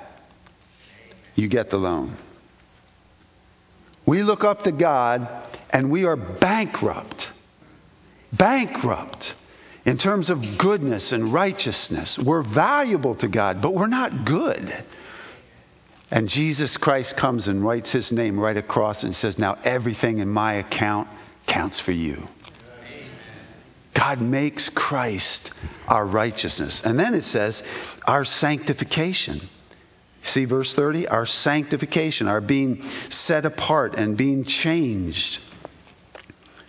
You 1.34 1.48
get 1.48 1.70
the 1.70 1.76
loan. 1.76 2.16
We 4.06 4.22
look 4.22 4.44
up 4.44 4.62
to 4.62 4.72
God 4.72 5.28
and 5.70 5.90
we 5.90 6.04
are 6.04 6.16
bankrupt. 6.16 7.24
Bankrupt 8.36 9.32
in 9.84 9.98
terms 9.98 10.30
of 10.30 10.38
goodness 10.58 11.12
and 11.12 11.32
righteousness. 11.32 12.18
We're 12.24 12.42
valuable 12.42 13.16
to 13.16 13.28
God, 13.28 13.60
but 13.62 13.74
we're 13.74 13.86
not 13.86 14.26
good. 14.26 14.84
And 16.10 16.28
Jesus 16.28 16.76
Christ 16.80 17.14
comes 17.18 17.48
and 17.48 17.64
writes 17.64 17.90
his 17.90 18.12
name 18.12 18.38
right 18.38 18.56
across 18.56 19.02
and 19.02 19.14
says, 19.14 19.38
Now 19.38 19.54
everything 19.64 20.18
in 20.18 20.28
my 20.28 20.54
account 20.54 21.08
counts 21.46 21.80
for 21.80 21.92
you. 21.92 22.22
God 23.96 24.20
makes 24.20 24.70
Christ 24.74 25.50
our 25.86 26.06
righteousness. 26.06 26.80
And 26.84 26.98
then 26.98 27.14
it 27.14 27.24
says, 27.24 27.62
our 28.06 28.24
sanctification. 28.24 29.48
See 30.24 30.44
verse 30.44 30.72
30? 30.74 31.08
Our 31.08 31.26
sanctification, 31.26 32.28
our 32.28 32.40
being 32.40 32.82
set 33.10 33.44
apart 33.44 33.94
and 33.94 34.16
being 34.16 34.44
changed. 34.44 35.38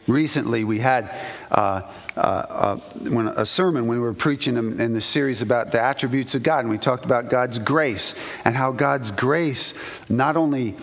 Recently, 0.08 0.66
we 0.66 0.80
had 0.80 1.06
uh, 1.50 1.82
uh, 2.16 2.20
uh, 2.20 3.34
a 3.38 3.46
sermon 3.46 3.88
when 3.88 3.98
we 3.98 4.04
were 4.04 4.14
preaching 4.14 4.58
in, 4.58 4.82
in 4.82 4.94
the 4.94 5.00
series 5.00 5.42
about 5.42 5.72
the 5.72 5.82
attributes 5.82 6.36
of 6.36 6.44
God, 6.44 6.60
and 6.60 6.70
we 6.70 6.78
talked 6.78 7.06
about 7.06 7.32
God's 7.32 7.58
grace 7.60 8.14
and 8.44 8.54
how 8.54 8.74
God's 8.74 9.12
grace 9.16 9.74
not 10.10 10.36
only 10.36 10.76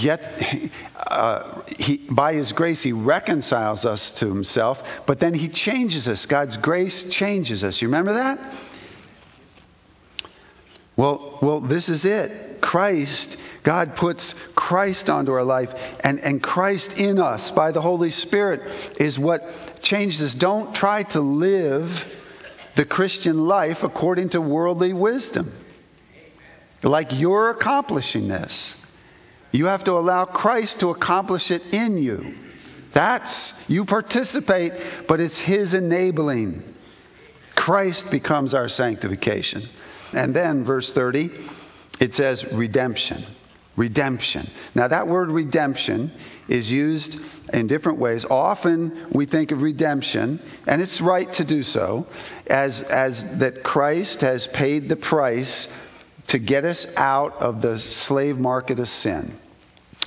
get 0.00 0.20
uh, 0.96 1.62
he, 1.66 2.08
by 2.14 2.34
His 2.34 2.52
grace 2.52 2.80
He 2.82 2.92
reconciles 2.92 3.84
us 3.84 4.12
to 4.20 4.28
Himself, 4.28 4.78
but 5.08 5.18
then 5.18 5.34
He 5.34 5.48
changes 5.48 6.06
us. 6.06 6.24
God's 6.30 6.56
grace 6.58 7.04
changes 7.10 7.64
us. 7.64 7.82
You 7.82 7.88
remember 7.88 8.14
that? 8.14 8.38
Well, 10.96 11.38
well, 11.42 11.60
this 11.60 11.88
is 11.88 12.02
it. 12.04 12.60
Christ 12.60 13.36
God 13.64 13.96
puts 13.98 14.34
Christ 14.54 15.08
onto 15.08 15.32
our 15.32 15.44
life, 15.44 15.68
and, 16.00 16.20
and 16.20 16.42
Christ 16.42 16.90
in 16.96 17.18
us 17.18 17.52
by 17.54 17.72
the 17.72 17.82
Holy 17.82 18.10
Spirit 18.10 18.60
is 19.00 19.18
what 19.18 19.42
changes 19.82 20.20
us. 20.20 20.36
Don't 20.38 20.74
try 20.74 21.02
to 21.12 21.20
live 21.20 21.88
the 22.76 22.84
Christian 22.84 23.46
life 23.46 23.78
according 23.82 24.30
to 24.30 24.40
worldly 24.40 24.92
wisdom. 24.92 25.52
Like 26.82 27.08
you're 27.10 27.50
accomplishing 27.50 28.28
this. 28.28 28.74
You 29.50 29.66
have 29.66 29.84
to 29.84 29.92
allow 29.92 30.26
Christ 30.26 30.80
to 30.80 30.88
accomplish 30.88 31.50
it 31.50 31.62
in 31.72 31.96
you. 31.96 32.34
That's, 32.94 33.52
you 33.66 33.84
participate, 33.84 34.72
but 35.08 35.20
it's 35.20 35.40
His 35.44 35.74
enabling. 35.74 36.62
Christ 37.56 38.04
becomes 38.10 38.54
our 38.54 38.68
sanctification. 38.68 39.68
And 40.12 40.34
then, 40.34 40.64
verse 40.64 40.90
30, 40.94 41.30
it 42.00 42.12
says 42.14 42.44
redemption. 42.54 43.26
Redemption. 43.78 44.50
Now, 44.74 44.88
that 44.88 45.06
word 45.06 45.30
redemption 45.30 46.12
is 46.48 46.68
used 46.68 47.16
in 47.52 47.68
different 47.68 48.00
ways. 48.00 48.26
Often 48.28 49.12
we 49.14 49.24
think 49.24 49.52
of 49.52 49.62
redemption, 49.62 50.40
and 50.66 50.82
it's 50.82 51.00
right 51.00 51.28
to 51.34 51.46
do 51.46 51.62
so, 51.62 52.06
as, 52.48 52.82
as 52.90 53.22
that 53.38 53.62
Christ 53.62 54.20
has 54.20 54.48
paid 54.52 54.88
the 54.88 54.96
price 54.96 55.68
to 56.28 56.38
get 56.40 56.64
us 56.64 56.86
out 56.96 57.34
of 57.34 57.62
the 57.62 57.78
slave 58.06 58.36
market 58.36 58.80
of 58.80 58.88
sin. 58.88 59.38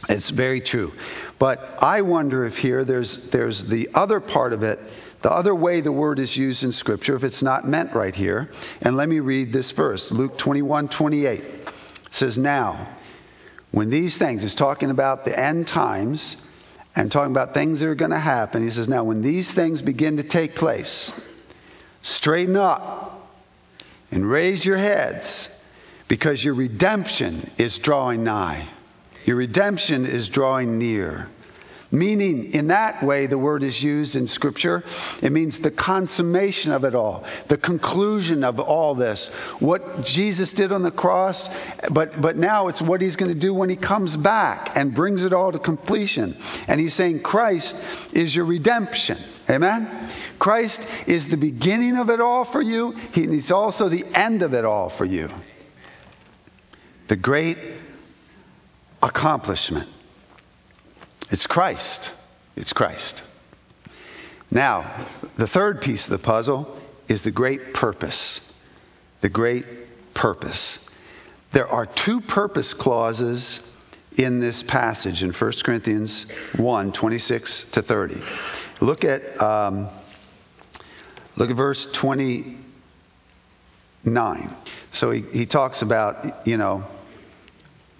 It's 0.09 0.31
very 0.31 0.61
true. 0.61 0.91
But 1.39 1.59
I 1.79 2.01
wonder 2.01 2.45
if 2.45 2.53
here 2.53 2.83
there's, 2.83 3.29
there's 3.31 3.63
the 3.69 3.87
other 3.93 4.19
part 4.19 4.53
of 4.53 4.63
it, 4.63 4.79
the 5.23 5.31
other 5.31 5.55
way 5.55 5.81
the 5.81 5.91
word 5.91 6.19
is 6.19 6.35
used 6.35 6.63
in 6.63 6.71
Scripture, 6.71 7.15
if 7.15 7.23
it's 7.23 7.43
not 7.43 7.67
meant 7.67 7.95
right 7.95 8.13
here. 8.13 8.49
And 8.81 8.97
let 8.97 9.07
me 9.07 9.19
read 9.19 9.53
this 9.53 9.71
verse 9.75 10.09
Luke 10.11 10.33
21 10.43 10.89
28. 10.97 11.39
It 11.39 11.67
says, 12.11 12.37
Now, 12.37 12.97
when 13.71 13.89
these 13.89 14.17
things, 14.17 14.43
is 14.43 14.55
talking 14.55 14.89
about 14.89 15.23
the 15.25 15.37
end 15.37 15.67
times 15.67 16.35
and 16.95 17.11
talking 17.11 17.31
about 17.31 17.53
things 17.53 17.79
that 17.79 17.87
are 17.87 17.95
going 17.95 18.11
to 18.11 18.19
happen. 18.19 18.67
He 18.67 18.73
says, 18.73 18.87
Now, 18.87 19.03
when 19.03 19.21
these 19.21 19.51
things 19.55 19.81
begin 19.81 20.17
to 20.17 20.27
take 20.27 20.55
place, 20.55 21.11
straighten 22.03 22.57
up 22.57 23.29
and 24.11 24.29
raise 24.29 24.65
your 24.65 24.77
heads 24.77 25.47
because 26.09 26.43
your 26.43 26.55
redemption 26.55 27.51
is 27.57 27.79
drawing 27.81 28.23
nigh. 28.23 28.69
Your 29.25 29.37
redemption 29.37 30.05
is 30.05 30.29
drawing 30.29 30.77
near. 30.77 31.29
Meaning, 31.93 32.51
in 32.53 32.69
that 32.69 33.05
way, 33.05 33.27
the 33.27 33.37
word 33.37 33.63
is 33.63 33.81
used 33.83 34.15
in 34.15 34.25
Scripture. 34.25 34.81
It 35.21 35.31
means 35.33 35.57
the 35.61 35.71
consummation 35.71 36.71
of 36.71 36.85
it 36.85 36.95
all, 36.95 37.25
the 37.49 37.57
conclusion 37.57 38.45
of 38.45 38.59
all 38.59 38.95
this. 38.95 39.29
What 39.59 40.05
Jesus 40.05 40.53
did 40.55 40.71
on 40.71 40.83
the 40.83 40.91
cross, 40.91 41.49
but, 41.93 42.21
but 42.21 42.37
now 42.37 42.69
it's 42.69 42.81
what 42.81 43.01
he's 43.01 43.17
going 43.17 43.33
to 43.33 43.39
do 43.39 43.53
when 43.53 43.69
he 43.69 43.75
comes 43.75 44.15
back 44.15 44.71
and 44.75 44.95
brings 44.95 45.21
it 45.21 45.33
all 45.33 45.51
to 45.51 45.59
completion. 45.59 46.33
And 46.67 46.79
he's 46.79 46.95
saying 46.95 47.23
Christ 47.23 47.75
is 48.13 48.33
your 48.33 48.45
redemption. 48.45 49.17
Amen? 49.49 50.37
Christ 50.39 50.79
is 51.07 51.29
the 51.29 51.35
beginning 51.35 51.97
of 51.97 52.09
it 52.09 52.21
all 52.21 52.49
for 52.53 52.61
you, 52.61 52.93
he, 53.11 53.27
he's 53.27 53.51
also 53.51 53.89
the 53.89 54.05
end 54.17 54.43
of 54.43 54.53
it 54.53 54.63
all 54.63 54.93
for 54.97 55.03
you. 55.03 55.27
The 57.09 57.17
great 57.17 57.57
accomplishment. 59.01 59.89
It's 61.31 61.47
Christ. 61.47 62.09
It's 62.57 62.73
Christ. 62.73 63.21
Now, 64.51 65.07
the 65.37 65.47
third 65.47 65.79
piece 65.79 66.05
of 66.05 66.11
the 66.11 66.23
puzzle 66.23 66.77
is 67.07 67.23
the 67.23 67.31
great 67.31 67.73
purpose. 67.73 68.41
The 69.21 69.29
great 69.29 69.63
purpose. 70.13 70.77
There 71.53 71.67
are 71.67 71.87
two 72.05 72.19
purpose 72.27 72.75
clauses 72.77 73.61
in 74.17 74.41
this 74.41 74.61
passage 74.67 75.21
in 75.21 75.31
1 75.31 75.53
Corinthians 75.63 76.25
1 76.57 76.91
26 76.91 77.65
to 77.73 77.81
30. 77.81 78.15
Look 78.81 79.05
at, 79.05 79.21
um, 79.41 79.89
look 81.37 81.49
at 81.49 81.55
verse 81.55 81.87
29. 82.01 84.55
So 84.91 85.11
he, 85.11 85.21
he 85.31 85.45
talks 85.45 85.81
about, 85.81 86.45
you 86.45 86.57
know, 86.57 86.85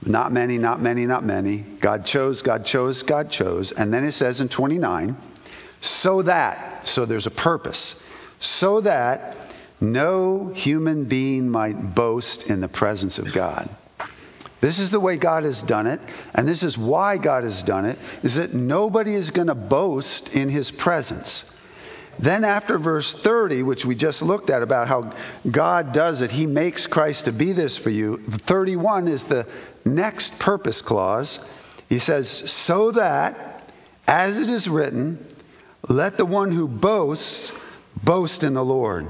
not 0.06 0.32
many, 0.32 0.58
not 0.58 0.82
many, 0.82 1.06
not 1.06 1.24
many. 1.24 1.66
God 1.82 2.06
chose, 2.06 2.42
God 2.42 2.66
chose, 2.66 3.04
God 3.04 3.30
chose. 3.32 3.72
And 3.76 3.94
then 3.94 4.04
it 4.04 4.14
says 4.14 4.42
in 4.42 4.50
29, 4.50 5.16
so 5.82 6.24
that, 6.24 6.88
so 6.88 7.06
there's 7.06 7.28
a 7.28 7.32
purpose, 7.32 7.96
so 8.40 8.82
that 8.82 9.38
no 9.80 10.52
human 10.56 11.08
being 11.08 11.50
might 11.50 11.96
boast 11.96 12.44
in 12.48 12.62
the 12.62 12.68
presence 12.68 13.18
of 13.18 13.26
God. 13.34 13.70
This 14.62 14.78
is 14.78 14.92
the 14.92 15.00
way 15.00 15.18
God 15.18 15.44
has 15.44 15.62
done 15.68 15.88
it, 15.88 16.00
and 16.36 16.48
this 16.48 16.62
is 16.62 16.78
why 16.78 17.18
God 17.18 17.44
has 17.44 17.64
done 17.66 17.86
it, 17.86 17.98
is 18.24 18.36
that 18.36 18.54
nobody 18.54 19.16
is 19.16 19.32
going 19.32 19.48
to 19.48 19.56
boast 19.56 20.30
in 20.34 20.50
his 20.50 20.72
presence. 20.78 21.44
Then, 22.22 22.44
after 22.44 22.78
verse 22.78 23.16
30, 23.24 23.64
which 23.64 23.84
we 23.86 23.96
just 23.96 24.22
looked 24.22 24.52
at 24.52 24.62
about 24.62 24.88
how 24.88 25.14
God 25.50 25.94
does 25.94 26.22
it, 26.22 26.30
He 26.30 26.46
makes 26.46 26.86
Christ 26.86 27.26
to 27.26 27.32
be 27.32 27.54
this 27.54 27.80
for 27.84 27.90
you. 27.90 28.20
31 28.48 29.08
is 29.08 29.24
the 29.24 29.48
next 29.86 30.32
purpose 30.40 30.82
clause, 30.86 31.40
he 31.90 32.00
says, 32.00 32.44
So 32.68 32.92
that, 32.94 33.64
as 34.08 34.38
it 34.38 34.50
is 34.50 34.68
written, 34.68 35.26
let 35.90 36.18
the 36.18 36.26
one 36.26 36.56
who 36.56 36.68
boasts 36.68 37.52
boast 38.06 38.44
in 38.44 38.54
the 38.54 38.64
Lord. 38.64 39.06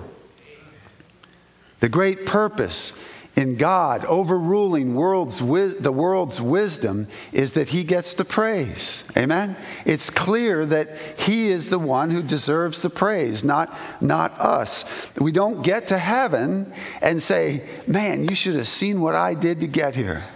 The 1.82 1.90
great 1.90 2.26
purpose 2.26 2.94
in 3.36 3.58
God 3.58 4.04
overruling 4.06 4.94
world's, 4.94 5.40
the 5.40 5.94
world's 5.94 6.40
wisdom 6.42 7.08
is 7.32 7.54
that 7.54 7.68
he 7.68 7.86
gets 7.86 8.16
the 8.16 8.26
praise. 8.26 9.04
Amen? 9.16 9.56
It's 9.86 10.10
clear 10.16 10.66
that 10.66 10.88
he 11.18 11.52
is 11.52 11.70
the 11.70 11.80
one 11.80 12.12
who 12.12 12.28
deserves 12.28 12.82
the 12.82 12.90
praise, 12.90 13.44
not, 13.44 14.02
not 14.02 14.32
us. 14.32 14.84
We 15.20 15.32
don't 15.32 15.64
get 15.64 15.88
to 15.88 15.98
heaven 15.98 16.72
and 17.02 17.22
say, 17.22 17.84
man, 17.88 18.26
you 18.26 18.36
should 18.36 18.56
have 18.56 18.68
seen 18.68 19.02
what 19.02 19.16
I 19.16 19.34
did 19.34 19.62
to 19.62 19.68
get 19.68 19.96
here. 19.96 20.28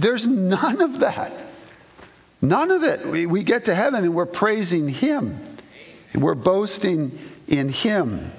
There's 0.00 0.26
none 0.28 0.80
of 0.80 1.00
that. 1.00 1.50
None 2.40 2.70
of 2.70 2.82
it. 2.82 3.10
We, 3.10 3.26
we 3.26 3.44
get 3.44 3.66
to 3.66 3.74
heaven 3.74 4.04
and 4.04 4.14
we're 4.14 4.26
praising 4.26 4.88
Him. 4.88 5.58
We're 6.14 6.34
boasting 6.34 7.18
in 7.46 7.68
Him. 7.70 8.32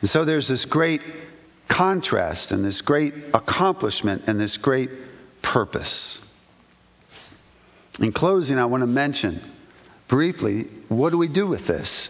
And 0.00 0.10
so 0.10 0.24
there's 0.24 0.48
this 0.48 0.66
great 0.68 1.02
contrast 1.70 2.50
and 2.52 2.64
this 2.64 2.80
great 2.80 3.12
accomplishment 3.34 4.22
and 4.26 4.40
this 4.40 4.58
great 4.60 4.88
purpose. 5.42 6.18
In 8.00 8.12
closing, 8.12 8.58
I 8.58 8.66
want 8.66 8.82
to 8.82 8.86
mention 8.86 9.40
briefly 10.08 10.66
what 10.88 11.10
do 11.10 11.18
we 11.18 11.28
do 11.28 11.46
with 11.46 11.66
this? 11.66 12.08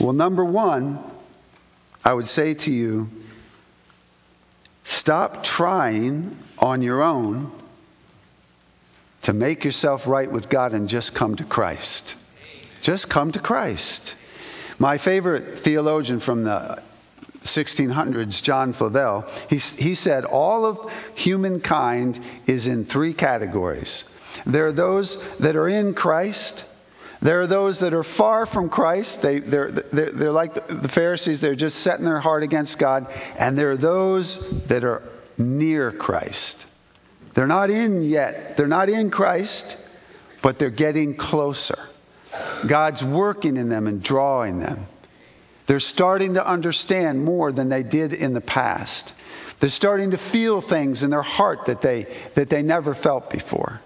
Well, 0.00 0.12
number 0.12 0.44
one, 0.44 1.12
I 2.04 2.14
would 2.14 2.26
say 2.26 2.54
to 2.54 2.70
you, 2.70 3.08
Stop 4.88 5.44
trying 5.44 6.36
on 6.58 6.82
your 6.82 7.02
own 7.02 7.52
to 9.24 9.32
make 9.32 9.64
yourself 9.64 10.02
right 10.06 10.30
with 10.30 10.48
God 10.50 10.72
and 10.72 10.88
just 10.88 11.14
come 11.16 11.36
to 11.36 11.44
Christ. 11.44 12.14
Just 12.82 13.10
come 13.12 13.32
to 13.32 13.40
Christ. 13.40 14.14
My 14.78 14.96
favorite 15.02 15.64
theologian 15.64 16.20
from 16.20 16.44
the 16.44 16.80
1600s, 17.44 18.42
John 18.42 18.74
Flavel, 18.74 19.24
he, 19.48 19.58
he 19.76 19.94
said 19.94 20.24
all 20.24 20.64
of 20.64 20.90
humankind 21.16 22.18
is 22.46 22.66
in 22.66 22.86
three 22.86 23.14
categories. 23.14 24.04
There 24.46 24.66
are 24.66 24.72
those 24.72 25.16
that 25.40 25.56
are 25.56 25.68
in 25.68 25.94
Christ, 25.94 26.64
there 27.22 27.42
are 27.42 27.46
those 27.46 27.80
that 27.80 27.92
are 27.92 28.04
far 28.16 28.46
from 28.46 28.68
Christ. 28.68 29.18
They, 29.22 29.40
they're, 29.40 29.70
they're, 29.92 30.12
they're 30.12 30.32
like 30.32 30.54
the 30.54 30.90
Pharisees, 30.94 31.40
they're 31.40 31.56
just 31.56 31.82
setting 31.82 32.04
their 32.04 32.20
heart 32.20 32.42
against 32.42 32.78
God. 32.78 33.06
And 33.10 33.58
there 33.58 33.72
are 33.72 33.76
those 33.76 34.38
that 34.68 34.84
are 34.84 35.02
near 35.36 35.92
Christ. 35.92 36.56
They're 37.34 37.46
not 37.46 37.70
in 37.70 38.02
yet, 38.08 38.54
they're 38.56 38.66
not 38.66 38.88
in 38.88 39.10
Christ, 39.10 39.76
but 40.42 40.58
they're 40.58 40.70
getting 40.70 41.16
closer. 41.16 41.78
God's 42.68 43.02
working 43.02 43.56
in 43.56 43.68
them 43.68 43.86
and 43.86 44.02
drawing 44.02 44.60
them. 44.60 44.86
They're 45.66 45.80
starting 45.80 46.34
to 46.34 46.50
understand 46.50 47.22
more 47.22 47.52
than 47.52 47.68
they 47.68 47.82
did 47.82 48.12
in 48.12 48.32
the 48.32 48.40
past. 48.40 49.12
They're 49.60 49.70
starting 49.70 50.12
to 50.12 50.30
feel 50.32 50.62
things 50.66 51.02
in 51.02 51.10
their 51.10 51.22
heart 51.22 51.60
that 51.66 51.82
they, 51.82 52.06
that 52.36 52.48
they 52.48 52.62
never 52.62 52.94
felt 52.94 53.30
before. 53.30 53.80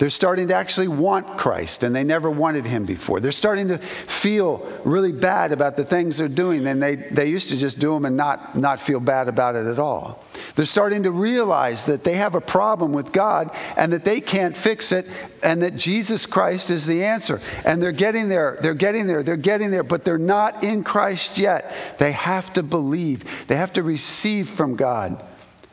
They're 0.00 0.10
starting 0.10 0.48
to 0.48 0.56
actually 0.56 0.88
want 0.88 1.38
Christ, 1.38 1.84
and 1.84 1.94
they 1.94 2.02
never 2.02 2.28
wanted 2.28 2.64
him 2.64 2.84
before. 2.84 3.20
They're 3.20 3.30
starting 3.30 3.68
to 3.68 3.78
feel 4.22 4.82
really 4.84 5.12
bad 5.12 5.52
about 5.52 5.76
the 5.76 5.84
things 5.84 6.18
they're 6.18 6.28
doing, 6.28 6.66
and 6.66 6.82
they, 6.82 6.96
they 7.14 7.26
used 7.26 7.48
to 7.50 7.60
just 7.60 7.78
do 7.78 7.94
them 7.94 8.04
and 8.04 8.16
not, 8.16 8.58
not 8.58 8.80
feel 8.88 8.98
bad 8.98 9.28
about 9.28 9.54
it 9.54 9.66
at 9.66 9.78
all. 9.78 10.24
They're 10.56 10.66
starting 10.66 11.04
to 11.04 11.12
realize 11.12 11.80
that 11.86 12.02
they 12.02 12.16
have 12.16 12.34
a 12.34 12.40
problem 12.40 12.92
with 12.92 13.12
God 13.12 13.50
and 13.52 13.92
that 13.92 14.04
they 14.04 14.20
can't 14.20 14.56
fix 14.64 14.90
it, 14.90 15.04
and 15.42 15.62
that 15.62 15.76
Jesus 15.76 16.26
Christ 16.26 16.70
is 16.70 16.84
the 16.86 17.04
answer. 17.04 17.38
And 17.38 17.80
they're 17.80 17.92
getting 17.92 18.28
there, 18.28 18.58
they're 18.62 18.74
getting 18.74 19.06
there, 19.06 19.22
they're 19.22 19.36
getting 19.36 19.70
there, 19.70 19.84
but 19.84 20.04
they're 20.04 20.18
not 20.18 20.64
in 20.64 20.82
Christ 20.82 21.30
yet. 21.36 21.96
They 22.00 22.12
have 22.12 22.52
to 22.54 22.64
believe, 22.64 23.22
they 23.48 23.56
have 23.56 23.74
to 23.74 23.84
receive 23.84 24.46
from 24.56 24.76
God. 24.76 25.22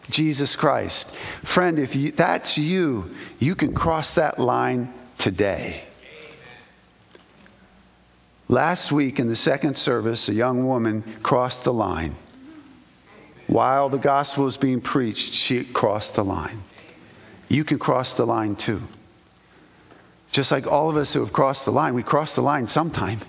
Jesus 0.09 0.55
Christ. 0.59 1.05
Friend, 1.53 1.77
if 1.79 1.95
you, 1.95 2.11
that's 2.17 2.57
you, 2.57 3.05
you 3.39 3.55
can 3.55 3.73
cross 3.73 4.11
that 4.15 4.39
line 4.39 4.93
today. 5.19 5.83
Last 8.49 8.91
week 8.91 9.19
in 9.19 9.29
the 9.29 9.35
second 9.35 9.77
service, 9.77 10.27
a 10.27 10.33
young 10.33 10.67
woman 10.67 11.19
crossed 11.23 11.63
the 11.63 11.71
line. 11.71 12.17
While 13.47 13.89
the 13.89 13.97
gospel 13.97 14.45
was 14.45 14.57
being 14.57 14.81
preached, 14.81 15.33
she 15.47 15.71
crossed 15.73 16.15
the 16.15 16.23
line. 16.23 16.63
You 17.47 17.63
can 17.63 17.79
cross 17.79 18.13
the 18.17 18.25
line 18.25 18.57
too. 18.65 18.79
Just 20.33 20.51
like 20.51 20.65
all 20.65 20.89
of 20.89 20.95
us 20.95 21.13
who 21.13 21.23
have 21.23 21.33
crossed 21.33 21.65
the 21.65 21.71
line, 21.71 21.93
we 21.93 22.03
crossed 22.03 22.35
the 22.35 22.41
line 22.41 22.67
sometime. 22.67 23.21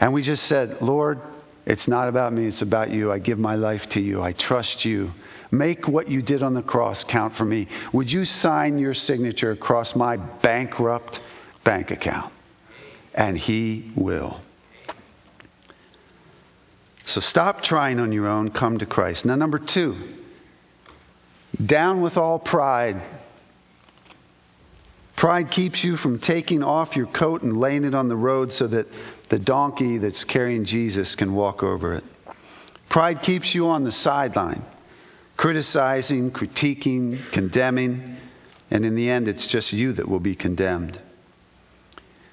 And 0.00 0.14
we 0.14 0.22
just 0.22 0.44
said, 0.44 0.78
Lord, 0.80 1.20
it's 1.66 1.86
not 1.86 2.08
about 2.08 2.32
me, 2.32 2.46
it's 2.46 2.62
about 2.62 2.90
you. 2.90 3.12
I 3.12 3.18
give 3.18 3.38
my 3.38 3.54
life 3.54 3.82
to 3.92 4.00
you. 4.00 4.22
I 4.22 4.32
trust 4.32 4.84
you. 4.84 5.10
Make 5.52 5.86
what 5.86 6.08
you 6.08 6.22
did 6.22 6.42
on 6.42 6.54
the 6.54 6.62
cross 6.62 7.04
count 7.08 7.34
for 7.36 7.44
me. 7.44 7.68
Would 7.92 8.08
you 8.10 8.24
sign 8.24 8.78
your 8.78 8.94
signature 8.94 9.52
across 9.52 9.94
my 9.94 10.16
bankrupt 10.16 11.20
bank 11.62 11.90
account? 11.90 12.32
And 13.14 13.36
He 13.36 13.92
will. 13.94 14.40
So 17.04 17.20
stop 17.20 17.62
trying 17.62 17.98
on 18.00 18.12
your 18.12 18.26
own, 18.26 18.50
come 18.50 18.78
to 18.78 18.86
Christ. 18.86 19.26
Now, 19.26 19.34
number 19.34 19.58
two, 19.58 19.94
down 21.64 22.00
with 22.00 22.16
all 22.16 22.38
pride. 22.38 23.02
Pride 25.18 25.50
keeps 25.54 25.84
you 25.84 25.96
from 25.96 26.18
taking 26.18 26.62
off 26.62 26.96
your 26.96 27.06
coat 27.06 27.42
and 27.42 27.56
laying 27.56 27.84
it 27.84 27.94
on 27.94 28.08
the 28.08 28.16
road 28.16 28.50
so 28.52 28.66
that 28.68 28.86
the 29.30 29.38
donkey 29.38 29.98
that's 29.98 30.24
carrying 30.24 30.64
Jesus 30.64 31.14
can 31.14 31.34
walk 31.34 31.62
over 31.62 31.94
it. 31.94 32.04
Pride 32.90 33.18
keeps 33.22 33.54
you 33.54 33.66
on 33.66 33.84
the 33.84 33.92
sideline, 33.92 34.64
criticizing, 35.42 36.30
critiquing, 36.30 37.18
condemning, 37.32 38.16
and 38.70 38.84
in 38.84 38.94
the 38.94 39.10
end, 39.10 39.26
it's 39.26 39.50
just 39.50 39.72
you 39.72 39.92
that 39.92 40.08
will 40.08 40.20
be 40.20 40.36
condemned. 40.36 40.96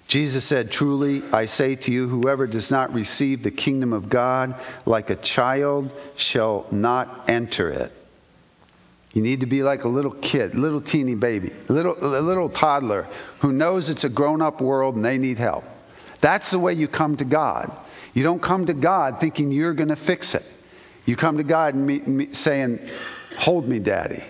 Jesus 0.07 0.47
said, 0.47 0.69
Truly, 0.69 1.23
I 1.33 1.47
say 1.47 1.75
to 1.75 1.91
you, 1.91 2.07
whoever 2.07 2.45
does 2.45 2.69
not 2.69 2.93
receive 2.93 3.41
the 3.41 3.49
kingdom 3.49 3.93
of 3.93 4.11
God 4.11 4.53
like 4.85 5.09
a 5.09 5.15
child 5.15 5.91
shall 6.17 6.67
not 6.71 7.27
enter 7.27 7.71
it. 7.71 7.91
You 9.13 9.23
need 9.23 9.39
to 9.39 9.47
be 9.47 9.63
like 9.63 9.85
a 9.85 9.89
little 9.89 10.13
kid, 10.13 10.53
little 10.53 10.81
teeny 10.81 11.15
baby, 11.15 11.51
little, 11.67 11.97
a 11.99 12.21
little 12.21 12.51
toddler 12.51 13.07
who 13.41 13.51
knows 13.51 13.89
it's 13.89 14.03
a 14.03 14.09
grown 14.09 14.39
up 14.39 14.61
world 14.61 14.95
and 14.95 15.03
they 15.03 15.17
need 15.17 15.39
help. 15.39 15.63
That's 16.21 16.51
the 16.51 16.59
way 16.59 16.73
you 16.73 16.87
come 16.87 17.17
to 17.17 17.25
God. 17.25 17.75
You 18.13 18.21
don't 18.21 18.41
come 18.41 18.67
to 18.67 18.75
God 18.75 19.15
thinking 19.19 19.51
you're 19.51 19.73
going 19.73 19.89
to 19.89 20.05
fix 20.05 20.35
it. 20.35 20.43
You 21.09 21.17
come 21.17 21.37
to 21.37 21.43
God 21.43 21.73
and 21.73 21.87
me, 21.87 22.27
saying, 22.33 22.77
Hold 23.39 23.67
me, 23.67 23.79
Daddy. 23.79 24.23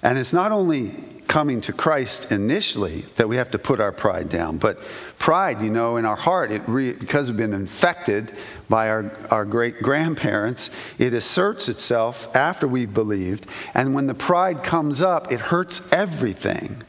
And 0.00 0.16
it's 0.16 0.32
not 0.32 0.52
only 0.52 1.24
coming 1.28 1.60
to 1.62 1.72
Christ 1.72 2.28
initially 2.30 3.04
that 3.18 3.28
we 3.28 3.34
have 3.34 3.50
to 3.50 3.58
put 3.58 3.80
our 3.80 3.90
pride 3.90 4.30
down. 4.30 4.60
But 4.60 4.76
pride, 5.18 5.60
you 5.60 5.70
know, 5.70 5.96
in 5.96 6.04
our 6.04 6.14
heart, 6.14 6.52
it 6.52 6.62
re, 6.68 6.92
because 6.92 7.26
we've 7.26 7.36
been 7.36 7.52
infected 7.52 8.30
by 8.68 8.88
our, 8.90 9.10
our 9.28 9.44
great 9.44 9.78
grandparents, 9.82 10.70
it 11.00 11.12
asserts 11.12 11.68
itself 11.68 12.14
after 12.32 12.68
we've 12.68 12.94
believed. 12.94 13.44
And 13.74 13.92
when 13.92 14.06
the 14.06 14.14
pride 14.14 14.58
comes 14.62 15.00
up, 15.00 15.32
it 15.32 15.40
hurts 15.40 15.80
everything. 15.90 16.84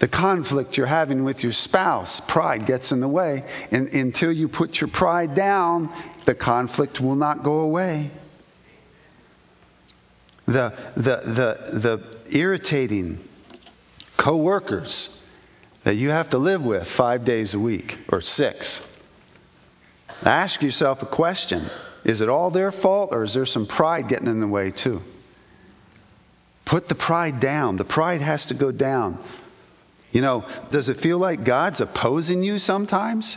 The 0.00 0.08
conflict 0.08 0.76
you're 0.76 0.86
having 0.86 1.24
with 1.24 1.38
your 1.38 1.52
spouse, 1.52 2.20
pride 2.28 2.66
gets 2.66 2.92
in 2.92 3.00
the 3.00 3.08
way. 3.08 3.42
And 3.70 3.88
until 3.88 4.30
you 4.30 4.48
put 4.48 4.74
your 4.74 4.90
pride 4.92 5.34
down, 5.34 5.88
the 6.26 6.34
conflict 6.34 7.00
will 7.00 7.14
not 7.14 7.42
go 7.42 7.60
away 7.60 8.10
the, 10.46 10.70
the, 10.96 11.02
the, 11.02 11.80
the 11.80 12.38
irritating 12.38 13.18
coworkers 14.22 15.08
that 15.84 15.96
you 15.96 16.08
have 16.08 16.30
to 16.30 16.38
live 16.38 16.62
with 16.62 16.86
five 16.96 17.24
days 17.24 17.54
a 17.54 17.58
week 17.58 17.92
or 18.08 18.20
six. 18.20 18.80
Ask 20.22 20.62
yourself 20.62 20.98
a 21.02 21.06
question 21.06 21.68
Is 22.04 22.20
it 22.20 22.28
all 22.28 22.50
their 22.50 22.72
fault 22.72 23.10
or 23.12 23.24
is 23.24 23.34
there 23.34 23.46
some 23.46 23.66
pride 23.66 24.08
getting 24.08 24.28
in 24.28 24.40
the 24.40 24.48
way 24.48 24.72
too? 24.72 25.00
Put 26.64 26.88
the 26.88 26.94
pride 26.94 27.40
down. 27.40 27.76
The 27.76 27.84
pride 27.84 28.20
has 28.20 28.46
to 28.46 28.58
go 28.58 28.72
down. 28.72 29.24
You 30.12 30.22
know, 30.22 30.44
does 30.72 30.88
it 30.88 30.98
feel 31.02 31.18
like 31.18 31.44
God's 31.44 31.80
opposing 31.80 32.42
you 32.42 32.58
sometimes? 32.58 33.36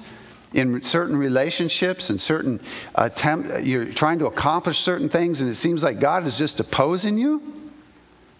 in 0.53 0.81
certain 0.83 1.15
relationships 1.15 2.09
and 2.09 2.19
certain 2.19 2.59
attempt 2.95 3.65
you're 3.65 3.93
trying 3.93 4.19
to 4.19 4.25
accomplish 4.25 4.75
certain 4.77 5.09
things 5.09 5.41
and 5.41 5.49
it 5.49 5.55
seems 5.55 5.83
like 5.83 6.01
God 6.01 6.25
is 6.25 6.35
just 6.37 6.59
opposing 6.59 7.17
you? 7.17 7.41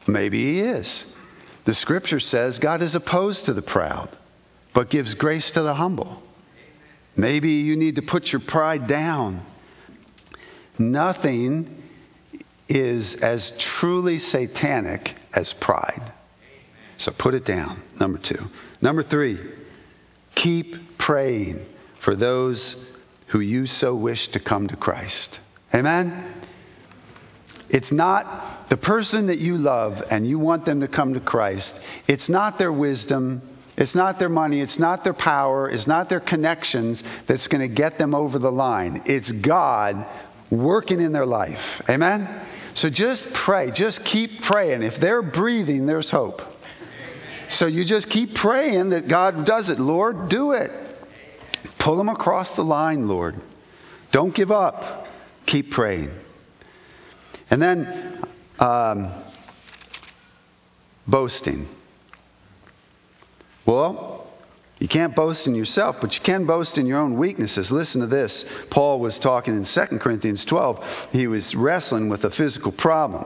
Maybe 0.08 0.44
he 0.44 0.60
is. 0.62 1.06
The 1.66 1.74
scripture 1.74 2.20
says 2.20 2.58
God 2.60 2.82
is 2.82 2.96
opposed 2.96 3.46
to 3.46 3.54
the 3.54 3.62
proud, 3.62 4.10
but 4.74 4.90
gives 4.90 5.14
grace 5.14 5.52
to 5.54 5.62
the 5.62 5.76
humble. 5.76 6.24
Maybe 7.16 7.50
you 7.50 7.76
need 7.76 7.96
to 7.96 8.02
put 8.02 8.28
your 8.28 8.42
pride 8.48 8.88
down. 8.88 9.46
Nothing 10.80 11.84
is 12.68 13.16
as 13.22 13.52
truly 13.80 14.20
satanic 14.20 15.10
as 15.34 15.54
pride. 15.62 16.14
So 17.00 17.12
put 17.18 17.34
it 17.34 17.46
down. 17.46 17.82
Number 18.00 18.20
two. 18.20 18.40
Number 18.82 19.04
three, 19.04 19.40
keep 20.36 20.76
praying 20.98 21.66
for 22.04 22.16
those 22.16 22.76
who 23.32 23.40
you 23.40 23.66
so 23.66 23.96
wish 23.96 24.28
to 24.34 24.40
come 24.44 24.68
to 24.68 24.76
Christ. 24.76 25.40
Amen? 25.74 26.36
It's 27.70 27.92
not 27.92 28.70
the 28.70 28.78
person 28.78 29.28
that 29.28 29.38
you 29.38 29.58
love 29.58 30.04
and 30.10 30.28
you 30.28 30.40
want 30.40 30.66
them 30.66 30.82
to 30.82 30.88
come 30.88 31.14
to 31.14 31.20
Christ, 31.20 31.74
it's 32.08 32.30
not 32.30 32.58
their 32.58 32.74
wisdom. 32.74 33.42
It's 33.78 33.96
not 33.96 34.20
their 34.20 34.28
money. 34.28 34.60
It's 34.60 34.78
not 34.78 35.06
their 35.06 35.14
power. 35.14 35.70
It's 35.70 35.88
not 35.88 36.10
their 36.10 36.20
connections 36.20 37.02
that's 37.30 37.48
going 37.48 37.62
to 37.68 37.74
get 37.74 37.98
them 37.98 38.14
over 38.14 38.38
the 38.38 38.52
line. 38.52 39.04
It's 39.06 39.32
God 39.32 40.06
working 40.52 41.00
in 41.00 41.14
their 41.14 41.26
life. 41.26 41.82
Amen? 41.88 42.28
So 42.76 42.90
just 42.90 43.26
pray. 43.46 43.72
Just 43.74 44.02
keep 44.04 44.32
praying. 44.52 44.82
If 44.82 45.00
they're 45.00 45.22
breathing, 45.22 45.86
there's 45.86 46.12
hope. 46.12 46.42
So 47.50 47.66
you 47.66 47.84
just 47.86 48.10
keep 48.10 48.36
praying 48.36 48.92
that 48.92 49.10
God 49.10 49.46
does 49.46 49.70
it. 49.70 49.80
Lord, 49.80 50.30
do 50.30 50.52
it. 50.52 50.72
Pull 51.80 51.98
them 51.98 52.10
across 52.10 52.56
the 52.56 52.62
line, 52.62 53.08
Lord. 53.08 53.36
Don't 54.12 54.36
give 54.36 54.52
up. 54.52 55.06
Keep 55.48 55.72
praying. 55.72 56.12
And 57.50 57.62
then 57.62 58.24
um, 58.60 59.24
boasting. 61.08 61.68
Well, 63.66 64.32
you 64.80 64.88
can't 64.88 65.16
boast 65.16 65.46
in 65.48 65.56
yourself, 65.56 65.98
but 66.02 66.14
you 66.14 66.20
can 66.26 66.46
boast 66.46 66.78
in 66.78 66.86
your 66.86 67.00
own 67.00 67.18
weaknesses. 67.18 67.70
Listen 67.72 68.02
to 68.02 68.08
this. 68.08 68.46
Paul 68.72 69.00
was 69.00 69.20
talking 69.20 69.56
in 69.56 69.66
2 69.66 69.98
Corinthians 70.00 70.46
12. 70.48 71.10
He 71.12 71.28
was 71.28 71.54
wrestling 71.58 72.10
with 72.10 72.24
a 72.24 72.30
physical 72.30 72.72
problem. 72.72 73.26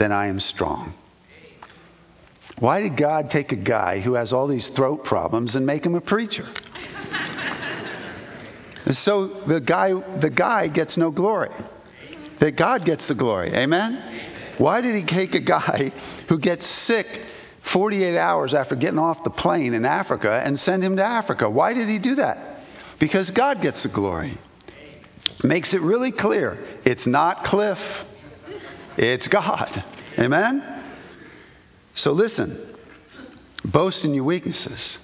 then 0.00 0.12
I 0.12 0.28
am 0.28 0.40
strong. 0.40 0.94
Why 2.58 2.80
did 2.80 2.96
God 2.96 3.30
take 3.30 3.52
a 3.52 3.56
guy 3.56 4.00
who 4.00 4.14
has 4.14 4.32
all 4.32 4.48
these 4.48 4.68
throat 4.74 5.04
problems 5.04 5.54
and 5.54 5.66
make 5.66 5.84
him 5.84 5.94
a 5.94 6.00
preacher? 6.00 6.44
so 8.90 9.44
the 9.46 9.60
guy, 9.60 9.92
the 10.20 10.30
guy 10.30 10.68
gets 10.68 10.96
no 10.96 11.10
glory. 11.10 11.50
That 12.40 12.56
God 12.56 12.86
gets 12.86 13.06
the 13.08 13.14
glory. 13.14 13.54
Amen? 13.54 14.56
Why 14.56 14.80
did 14.80 14.94
he 14.94 15.04
take 15.06 15.34
a 15.34 15.40
guy 15.40 15.92
who 16.28 16.38
gets 16.38 16.66
sick 16.86 17.06
48 17.74 18.16
hours 18.18 18.54
after 18.54 18.76
getting 18.76 18.98
off 18.98 19.22
the 19.24 19.30
plane 19.30 19.74
in 19.74 19.84
Africa 19.84 20.42
and 20.44 20.58
send 20.58 20.82
him 20.82 20.96
to 20.96 21.04
Africa? 21.04 21.48
Why 21.50 21.74
did 21.74 21.88
he 21.88 21.98
do 21.98 22.14
that? 22.16 22.60
Because 22.98 23.30
God 23.30 23.60
gets 23.62 23.82
the 23.82 23.90
glory 23.90 24.38
makes 25.42 25.72
it 25.74 25.80
really 25.80 26.12
clear 26.12 26.58
it's 26.84 27.06
not 27.06 27.44
Cliff, 27.44 27.78
it's 29.02 29.28
God. 29.28 29.82
Amen? 30.18 30.62
So 31.94 32.12
listen, 32.12 32.76
boast 33.64 34.04
in 34.04 34.12
your 34.12 34.24
weaknesses. 34.24 34.98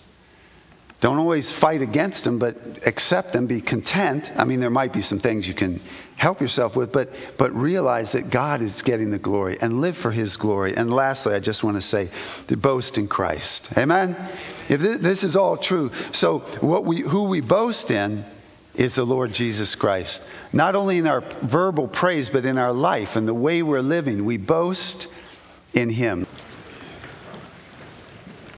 Don't 1.03 1.18
always 1.18 1.53
fight 1.61 1.82
against 1.82 2.24
them, 2.24 2.38
but 2.38 2.57
accept 2.86 3.32
them, 3.32 3.47
be 3.47 3.61
content. 3.61 4.24
I 4.34 4.44
mean, 4.44 4.61
there 4.61 4.70
might 4.70 4.94
be 4.94 5.03
some 5.03 5.20
things 5.20 5.47
you 5.47 5.55
can 5.55 5.80
help 6.16 6.40
yourself 6.40 6.74
with, 6.74 6.90
but, 6.90 7.09
but 7.38 7.55
realize 7.55 8.12
that 8.12 8.30
God 8.32 8.62
is 8.62 8.82
getting 8.84 9.11
the 9.11 9.18
glory 9.18 9.59
and 9.61 9.80
live 9.80 9.94
for 10.03 10.11
His 10.11 10.36
glory. 10.38 10.74
And 10.74 10.90
lastly, 10.90 11.34
I 11.34 11.40
just 11.40 11.62
want 11.62 11.76
to 11.76 11.82
say 11.82 12.11
to 12.49 12.57
boast 12.57 12.97
in 12.97 13.09
Christ. 13.09 13.68
Amen? 13.76 14.14
If 14.70 14.80
this, 14.80 15.03
this 15.03 15.22
is 15.22 15.36
all 15.36 15.59
true, 15.59 15.90
so 16.12 16.38
what 16.61 16.86
we, 16.86 17.03
who 17.03 17.24
we 17.28 17.42
boast 17.42 17.90
in 17.90 18.24
is 18.76 18.94
the 18.94 19.02
Lord 19.02 19.32
Jesus 19.32 19.74
Christ. 19.78 20.20
Not 20.52 20.74
only 20.74 20.98
in 20.98 21.06
our 21.06 21.22
verbal 21.50 21.88
praise, 21.88 22.28
but 22.32 22.44
in 22.44 22.58
our 22.58 22.72
life 22.72 23.10
and 23.14 23.26
the 23.26 23.34
way 23.34 23.62
we're 23.62 23.80
living. 23.80 24.24
We 24.24 24.36
boast 24.36 25.08
in 25.74 25.90
Him. 25.90 26.26